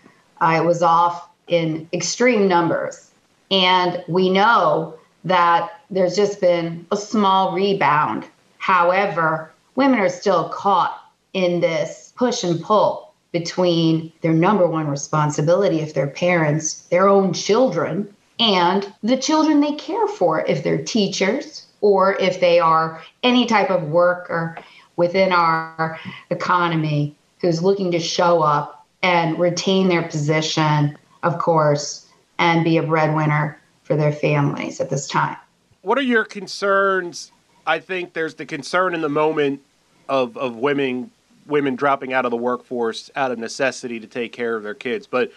Uh, 0.41 0.61
it 0.63 0.65
was 0.65 0.83
off 0.83 1.29
in 1.49 1.89
extreme 1.93 2.49
numbers. 2.49 3.11
And 3.51 4.03
we 4.09 4.31
know 4.31 4.95
that 5.25 5.83
there's 5.91 6.17
just 6.17 6.41
been 6.41 6.87
a 6.91 6.97
small 6.97 7.55
rebound. 7.55 8.25
However, 8.59 9.53
women 9.75 9.99
are 9.99 10.09
still 10.09 10.49
caught 10.49 10.99
in 11.33 11.61
this 11.61 12.13
push 12.17 12.45
and 12.45 12.63
pull 12.63 13.12
between 13.33 14.13
their 14.21 14.33
number 14.33 14.67
one 14.67 14.87
responsibility 14.87 15.81
if 15.81 15.95
they're 15.95 16.07
parents, 16.07 16.83
their 16.91 17.09
own 17.09 17.33
children, 17.33 18.15
and 18.39 18.93
the 19.03 19.17
children 19.17 19.61
they 19.61 19.73
care 19.73 20.07
for 20.07 20.45
if 20.47 20.63
they're 20.63 20.83
teachers 20.83 21.67
or 21.81 22.15
if 22.21 22.41
they 22.41 22.61
are 22.61 23.03
any 23.23 23.47
type 23.47 23.71
of 23.71 23.83
worker 23.85 24.57
within 24.97 25.33
our 25.33 25.99
economy 26.31 27.15
who's 27.41 27.63
looking 27.63 27.91
to 27.91 27.99
show 27.99 28.43
up 28.43 28.87
and 29.03 29.39
retain 29.39 29.89
their 29.89 30.03
position, 30.03 30.97
of 31.23 31.39
course, 31.39 32.07
and 32.39 32.65
be 32.65 32.77
a 32.77 32.83
breadwinner 32.83 33.59
for 33.83 33.97
their 33.97 34.13
families 34.13 34.81
at 34.81 34.91
this 34.91 35.09
time. 35.09 35.37
What 35.83 35.99
are 35.99 36.03
your 36.03 36.25
concerns? 36.25 37.33
I 37.67 37.79
think 37.79 38.13
there's 38.13 38.35
the 38.35 38.47
concern 38.47 38.95
in 38.95 39.01
the 39.01 39.09
moment 39.09 39.61
of, 40.09 40.37
of 40.37 40.57
women 40.57 41.11
women 41.47 41.75
dropping 41.75 42.13
out 42.13 42.25
of 42.25 42.31
the 42.31 42.37
workforce 42.37 43.11
out 43.17 43.31
of 43.31 43.39
necessity 43.39 43.99
to 44.01 44.07
take 44.07 44.33
care 44.33 44.57
of 44.57 44.63
their 44.63 44.75
kids. 44.75 45.07
But 45.07 45.33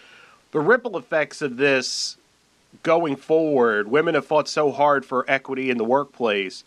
the 0.52 0.60
ripple 0.60 0.96
effects 0.96 1.42
of 1.42 1.56
this 1.56 2.16
going 2.82 3.16
forward, 3.16 3.88
women 3.88 4.14
have 4.14 4.26
fought 4.26 4.48
so 4.48 4.70
hard 4.70 5.04
for 5.04 5.24
equity 5.28 5.70
in 5.70 5.78
the 5.78 5.84
workplace. 5.84 6.64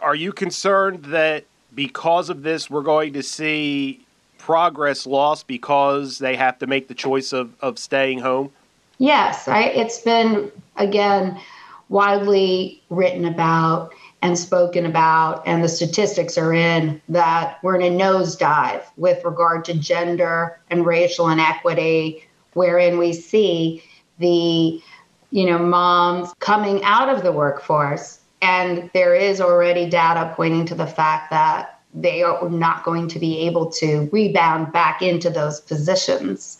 Are 0.00 0.14
you 0.14 0.32
concerned 0.32 1.04
that 1.06 1.44
because 1.74 2.30
of 2.30 2.42
this, 2.42 2.70
we're 2.70 2.82
going 2.82 3.12
to 3.14 3.22
see 3.22 4.00
progress 4.38 5.06
lost 5.06 5.46
because 5.46 6.18
they 6.18 6.36
have 6.36 6.58
to 6.58 6.66
make 6.66 6.88
the 6.88 6.94
choice 6.94 7.32
of, 7.32 7.52
of 7.60 7.78
staying 7.78 8.20
home? 8.20 8.50
Yes, 8.98 9.44
it's 9.48 9.98
been, 9.98 10.50
again, 10.76 11.40
widely 11.88 12.82
written 12.90 13.24
about 13.24 13.92
and 14.22 14.38
spoken 14.38 14.84
about, 14.84 15.42
and 15.46 15.64
the 15.64 15.68
statistics 15.68 16.36
are 16.36 16.52
in 16.52 17.00
that 17.08 17.58
we're 17.62 17.76
in 17.76 17.82
a 17.82 17.96
nosedive 17.96 18.82
with 18.96 19.24
regard 19.24 19.64
to 19.64 19.74
gender 19.74 20.60
and 20.68 20.84
racial 20.84 21.28
inequity, 21.28 22.24
wherein 22.52 22.98
we 22.98 23.12
see 23.12 23.82
the 24.18 24.82
you 25.30 25.46
know 25.46 25.58
moms 25.58 26.34
coming 26.40 26.82
out 26.84 27.08
of 27.08 27.22
the 27.22 27.32
workforce 27.32 28.20
and 28.42 28.90
there 28.94 29.14
is 29.14 29.40
already 29.40 29.88
data 29.88 30.32
pointing 30.34 30.64
to 30.66 30.74
the 30.74 30.86
fact 30.86 31.30
that 31.30 31.80
they 31.94 32.22
are 32.22 32.48
not 32.48 32.84
going 32.84 33.08
to 33.08 33.18
be 33.18 33.38
able 33.40 33.70
to 33.70 34.08
rebound 34.12 34.72
back 34.72 35.02
into 35.02 35.28
those 35.28 35.60
positions. 35.60 36.58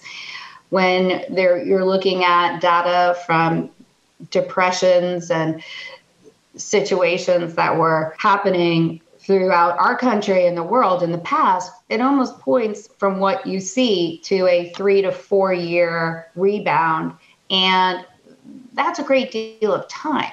When 0.71 1.25
you're 1.35 1.85
looking 1.85 2.25
at 2.25 2.61
data 2.61 3.19
from 3.27 3.71
depressions 4.31 5.31
and 5.31 5.63
situations 6.63 7.55
that 7.55 7.77
were 7.77 8.15
happening 8.19 9.01
throughout 9.19 9.79
our 9.79 9.97
country 9.97 10.47
and 10.47 10.57
the 10.57 10.63
world 10.63 11.03
in 11.03 11.13
the 11.13 11.19
past, 11.19 11.73
it 11.89 12.01
almost 12.01 12.39
points 12.41 12.89
from 12.99 13.19
what 13.19 13.47
you 13.47 13.61
see 13.61 14.19
to 14.25 14.47
a 14.47 14.71
three 14.71 15.03
to 15.03 15.13
four 15.13 15.53
year 15.53 16.27
rebound. 16.35 17.15
And 17.51 18.05
that's 18.73 18.99
a 18.99 19.03
great 19.03 19.31
deal 19.31 19.75
of 19.75 19.87
time. 19.89 20.33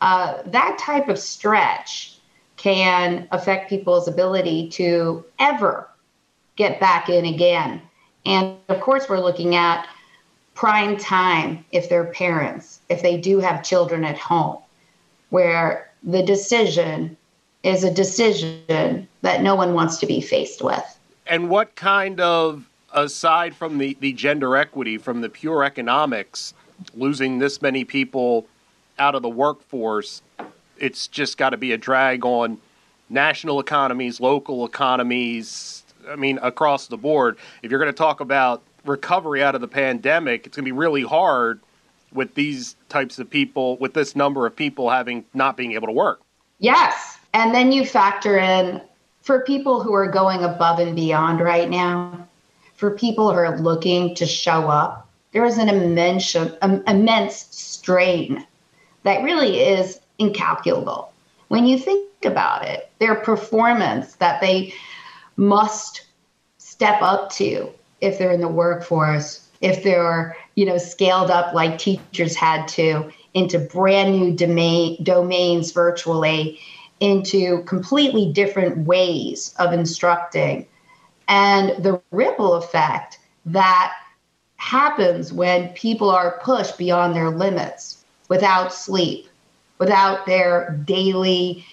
Uh, 0.00 0.42
that 0.46 0.78
type 0.78 1.08
of 1.08 1.18
stretch 1.18 2.18
can 2.56 3.26
affect 3.30 3.70
people's 3.70 4.08
ability 4.08 4.68
to 4.68 5.24
ever 5.38 5.88
get 6.56 6.78
back 6.80 7.08
in 7.08 7.24
again. 7.24 7.80
And 8.26 8.56
of 8.68 8.80
course, 8.80 9.08
we're 9.08 9.20
looking 9.20 9.54
at 9.54 9.88
prime 10.54 10.96
time 10.96 11.64
if 11.70 11.88
they're 11.88 12.12
parents, 12.12 12.80
if 12.88 13.00
they 13.00 13.16
do 13.16 13.38
have 13.38 13.62
children 13.62 14.04
at 14.04 14.18
home 14.18 14.58
where 15.30 15.90
the 16.02 16.22
decision 16.22 17.16
is 17.62 17.84
a 17.84 17.90
decision 17.90 19.08
that 19.22 19.42
no 19.42 19.54
one 19.54 19.74
wants 19.74 19.98
to 19.98 20.06
be 20.06 20.20
faced 20.20 20.62
with. 20.62 20.98
And 21.26 21.50
what 21.50 21.74
kind 21.74 22.20
of, 22.20 22.68
aside 22.94 23.54
from 23.54 23.78
the, 23.78 23.96
the 24.00 24.12
gender 24.12 24.56
equity, 24.56 24.96
from 24.96 25.20
the 25.20 25.28
pure 25.28 25.64
economics, 25.64 26.54
losing 26.94 27.38
this 27.38 27.60
many 27.60 27.84
people 27.84 28.46
out 28.98 29.14
of 29.14 29.22
the 29.22 29.28
workforce, 29.28 30.22
it's 30.78 31.08
just 31.08 31.36
got 31.36 31.50
to 31.50 31.56
be 31.56 31.72
a 31.72 31.78
drag 31.78 32.24
on 32.24 32.58
national 33.10 33.60
economies, 33.60 34.20
local 34.20 34.64
economies, 34.64 35.82
I 36.08 36.16
mean, 36.16 36.38
across 36.42 36.86
the 36.86 36.96
board. 36.96 37.36
If 37.62 37.70
you're 37.70 37.80
going 37.80 37.92
to 37.92 37.96
talk 37.96 38.20
about 38.20 38.62
recovery 38.84 39.42
out 39.42 39.54
of 39.54 39.60
the 39.60 39.68
pandemic, 39.68 40.46
it's 40.46 40.56
going 40.56 40.64
to 40.64 40.68
be 40.68 40.72
really 40.72 41.02
hard 41.02 41.60
with 42.12 42.34
these 42.34 42.76
types 42.88 43.18
of 43.18 43.28
people, 43.28 43.76
with 43.78 43.94
this 43.94 44.16
number 44.16 44.46
of 44.46 44.54
people 44.54 44.90
having 44.90 45.24
not 45.34 45.56
being 45.56 45.72
able 45.72 45.86
to 45.86 45.92
work. 45.92 46.20
Yes. 46.58 47.18
And 47.34 47.54
then 47.54 47.72
you 47.72 47.84
factor 47.84 48.38
in 48.38 48.80
for 49.22 49.40
people 49.40 49.82
who 49.82 49.92
are 49.92 50.06
going 50.06 50.42
above 50.42 50.78
and 50.78 50.96
beyond 50.96 51.40
right 51.40 51.68
now, 51.68 52.26
for 52.74 52.90
people 52.92 53.30
who 53.30 53.38
are 53.38 53.58
looking 53.58 54.14
to 54.14 54.24
show 54.24 54.68
up, 54.68 55.08
there 55.32 55.44
is 55.44 55.58
an 55.58 55.68
immense, 55.68 56.34
um, 56.34 56.82
immense 56.86 57.46
strain 57.50 58.46
that 59.02 59.22
really 59.22 59.60
is 59.60 60.00
incalculable. 60.18 61.12
When 61.48 61.66
you 61.66 61.78
think 61.78 62.08
about 62.24 62.64
it, 62.64 62.90
their 62.98 63.16
performance 63.16 64.14
that 64.16 64.40
they 64.40 64.72
must 65.36 66.06
step 66.58 67.02
up 67.02 67.30
to 67.32 67.70
if 68.00 68.18
they're 68.18 68.32
in 68.32 68.40
the 68.40 68.48
workforce, 68.48 69.48
if 69.60 69.82
they're 69.82 70.36
you 70.58 70.64
know, 70.64 70.76
scaled 70.76 71.30
up 71.30 71.54
like 71.54 71.78
teachers 71.78 72.34
had 72.34 72.66
to 72.66 73.08
into 73.32 73.60
brand 73.60 74.10
new 74.10 74.32
domain, 74.32 74.98
domains 75.04 75.70
virtually, 75.70 76.58
into 76.98 77.62
completely 77.62 78.32
different 78.32 78.76
ways 78.78 79.54
of 79.60 79.72
instructing. 79.72 80.66
And 81.28 81.80
the 81.84 82.02
ripple 82.10 82.54
effect 82.54 83.20
that 83.46 83.92
happens 84.56 85.32
when 85.32 85.68
people 85.74 86.10
are 86.10 86.40
pushed 86.42 86.76
beyond 86.76 87.14
their 87.14 87.30
limits 87.30 88.04
without 88.28 88.74
sleep, 88.74 89.28
without 89.78 90.26
their 90.26 90.72
daily 90.84 91.64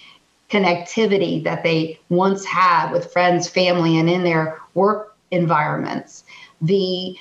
connectivity 0.48 1.42
that 1.42 1.64
they 1.64 1.98
once 2.08 2.44
had 2.44 2.92
with 2.92 3.12
friends, 3.12 3.48
family, 3.48 3.98
and 3.98 4.08
in 4.08 4.22
their 4.22 4.60
work 4.74 5.16
environments. 5.32 6.22
The 6.60 7.16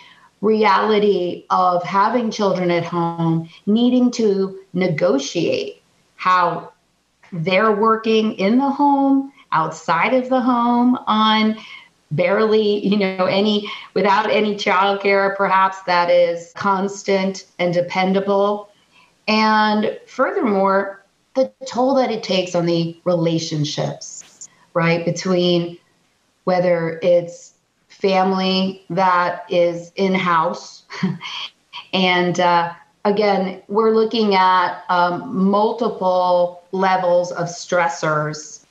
reality 0.46 1.46
of 1.50 1.84
having 1.84 2.30
children 2.30 2.70
at 2.70 2.86
home, 2.86 3.50
needing 3.66 4.12
to 4.12 4.60
negotiate 4.74 5.82
how 6.16 6.72
they're 7.34 7.72
working 7.72 8.34
in 8.34 8.58
the 8.60 8.70
home, 8.70 9.34
outside 9.52 10.14
of 10.14 10.30
the 10.30 10.40
home, 10.40 10.98
on 11.08 11.58
barely, 12.12 12.86
you 12.86 12.98
know, 12.98 13.26
any 13.26 13.70
without 13.94 14.30
any 14.30 14.56
childcare, 14.56 15.36
perhaps 15.36 15.82
that 15.84 16.10
is 16.10 16.54
constant 16.56 17.46
and 17.58 17.74
dependable. 17.74 18.70
And 19.28 20.00
furthermore, 20.06 21.04
the 21.34 21.52
toll 21.66 21.96
that 21.96 22.12
it 22.12 22.24
takes 22.24 22.54
on 22.54 22.66
the 22.66 22.98
relationships, 23.04 24.48
right, 24.74 25.04
between 25.04 25.78
whether 26.44 27.00
it's 27.02 27.55
family 28.00 28.84
that 28.90 29.46
is 29.50 29.92
in 29.96 30.14
house. 30.14 30.84
and 31.94 32.40
uh, 32.40 32.74
again, 33.06 33.62
we're 33.68 33.92
looking 33.92 34.36
at 34.36 34.84
um, 34.90 35.36
multiple 35.36 36.64
levels 36.72 37.32
of 37.32 37.48
stressors 37.48 38.66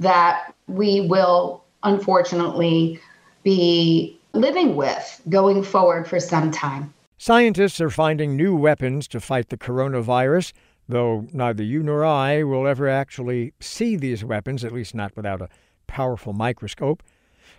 that 0.00 0.54
we 0.68 1.00
will 1.02 1.64
unfortunately 1.82 3.00
be 3.42 4.18
living 4.32 4.76
with 4.76 5.20
going 5.28 5.62
forward 5.62 6.06
for 6.06 6.20
some 6.20 6.50
time. 6.50 6.92
Scientists 7.16 7.80
are 7.80 7.90
finding 7.90 8.36
new 8.36 8.54
weapons 8.54 9.08
to 9.08 9.18
fight 9.18 9.48
the 9.48 9.56
coronavirus, 9.56 10.52
though 10.88 11.26
neither 11.32 11.64
you 11.64 11.82
nor 11.82 12.04
I 12.04 12.44
will 12.44 12.66
ever 12.66 12.88
actually 12.88 13.54
see 13.58 13.96
these 13.96 14.24
weapons, 14.24 14.64
at 14.64 14.72
least 14.72 14.94
not 14.94 15.16
without 15.16 15.42
a 15.42 15.48
powerful 15.88 16.32
microscope. 16.32 17.02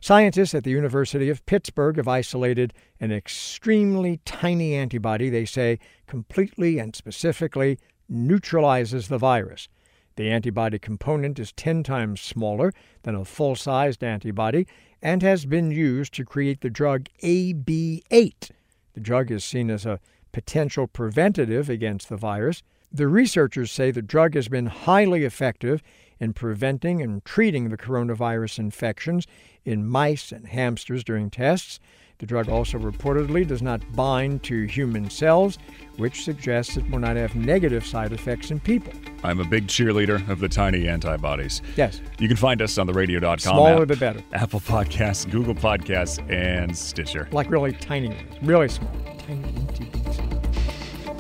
Scientists 0.02 0.54
at 0.54 0.64
the 0.64 0.72
University 0.72 1.30
of 1.30 1.46
Pittsburgh 1.46 1.98
have 1.98 2.08
isolated 2.08 2.74
an 3.00 3.12
extremely 3.12 4.22
tiny 4.26 4.74
antibody 4.74 5.30
they 5.30 5.46
say 5.46 5.80
completely 6.08 6.80
and 6.80 6.96
specifically 6.96 7.78
neutralizes 8.08 9.08
the 9.08 9.18
virus. 9.18 9.68
The 10.16 10.30
antibody 10.30 10.80
component 10.80 11.38
is 11.40 11.52
10 11.54 11.84
times 11.84 12.22
smaller 12.22 12.74
than 13.04 13.16
a 13.16 13.26
full 13.26 13.56
sized 13.56 14.04
antibody 14.04 14.68
and 15.02 15.22
has 15.22 15.46
been 15.46 15.72
used 15.72 16.14
to 16.16 16.26
create 16.26 16.62
the 16.62 16.70
drug 16.70 17.08
AB8. 17.24 18.52
The 18.94 19.00
drug 19.00 19.32
is 19.32 19.44
seen 19.44 19.70
as 19.70 19.86
a 19.86 20.00
potential 20.32 20.88
preventative 20.88 21.70
against 21.70 22.10
the 22.10 22.18
virus. 22.18 22.64
The 22.92 23.08
researchers 23.08 23.72
say 23.72 23.92
the 23.92 24.02
drug 24.02 24.34
has 24.34 24.48
been 24.48 24.66
highly 24.66 25.24
effective 25.24 25.82
in 26.20 26.34
preventing 26.34 27.02
and 27.02 27.24
treating 27.26 27.70
the 27.70 27.78
coronavirus 27.78 28.60
infections 28.60 29.26
in 29.66 29.88
mice 29.88 30.32
and 30.32 30.48
hamsters 30.48 31.04
during 31.04 31.30
tests. 31.30 31.80
The 32.20 32.26
drug 32.26 32.50
also 32.50 32.78
reportedly 32.78 33.48
does 33.48 33.62
not 33.62 33.82
bind 33.94 34.44
to 34.44 34.64
human 34.64 35.10
cells, 35.10 35.58
which 35.96 36.26
suggests 36.26 36.76
it 36.76 36.90
will 36.92 37.00
not 37.00 37.16
have 37.16 37.34
negative 37.34 37.86
side 37.86 38.12
effects 38.12 38.52
in 38.52 38.60
people. 38.60 38.92
I'm 39.24 39.40
a 39.40 39.46
big 39.46 39.68
cheerleader 39.68 40.28
of 40.28 40.40
the 40.40 40.50
tiny 40.50 40.88
antibodies. 40.90 41.62
Yes. 41.78 42.02
You 42.20 42.28
can 42.28 42.36
find 42.36 42.62
us 42.62 42.78
on 42.78 42.88
the 42.88 42.94
radio.com. 42.94 43.40
Smaller 43.40 43.84
app, 43.84 43.88
the 43.88 43.96
better. 43.96 44.22
Apple 44.34 44.60
Podcasts, 44.60 45.30
Google 45.30 45.56
Podcasts, 45.56 46.20
and 46.30 46.78
Stitcher. 46.78 47.30
Like 47.32 47.50
really 47.50 47.72
tiny 47.72 48.10
ones, 48.10 48.22
really 48.42 48.68
small. 48.68 48.92
Tiny, 49.26 49.42
bitty 49.78 49.90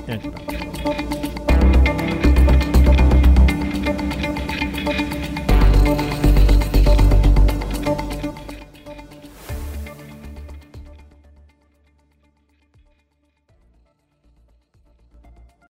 antibodies. 0.09 1.15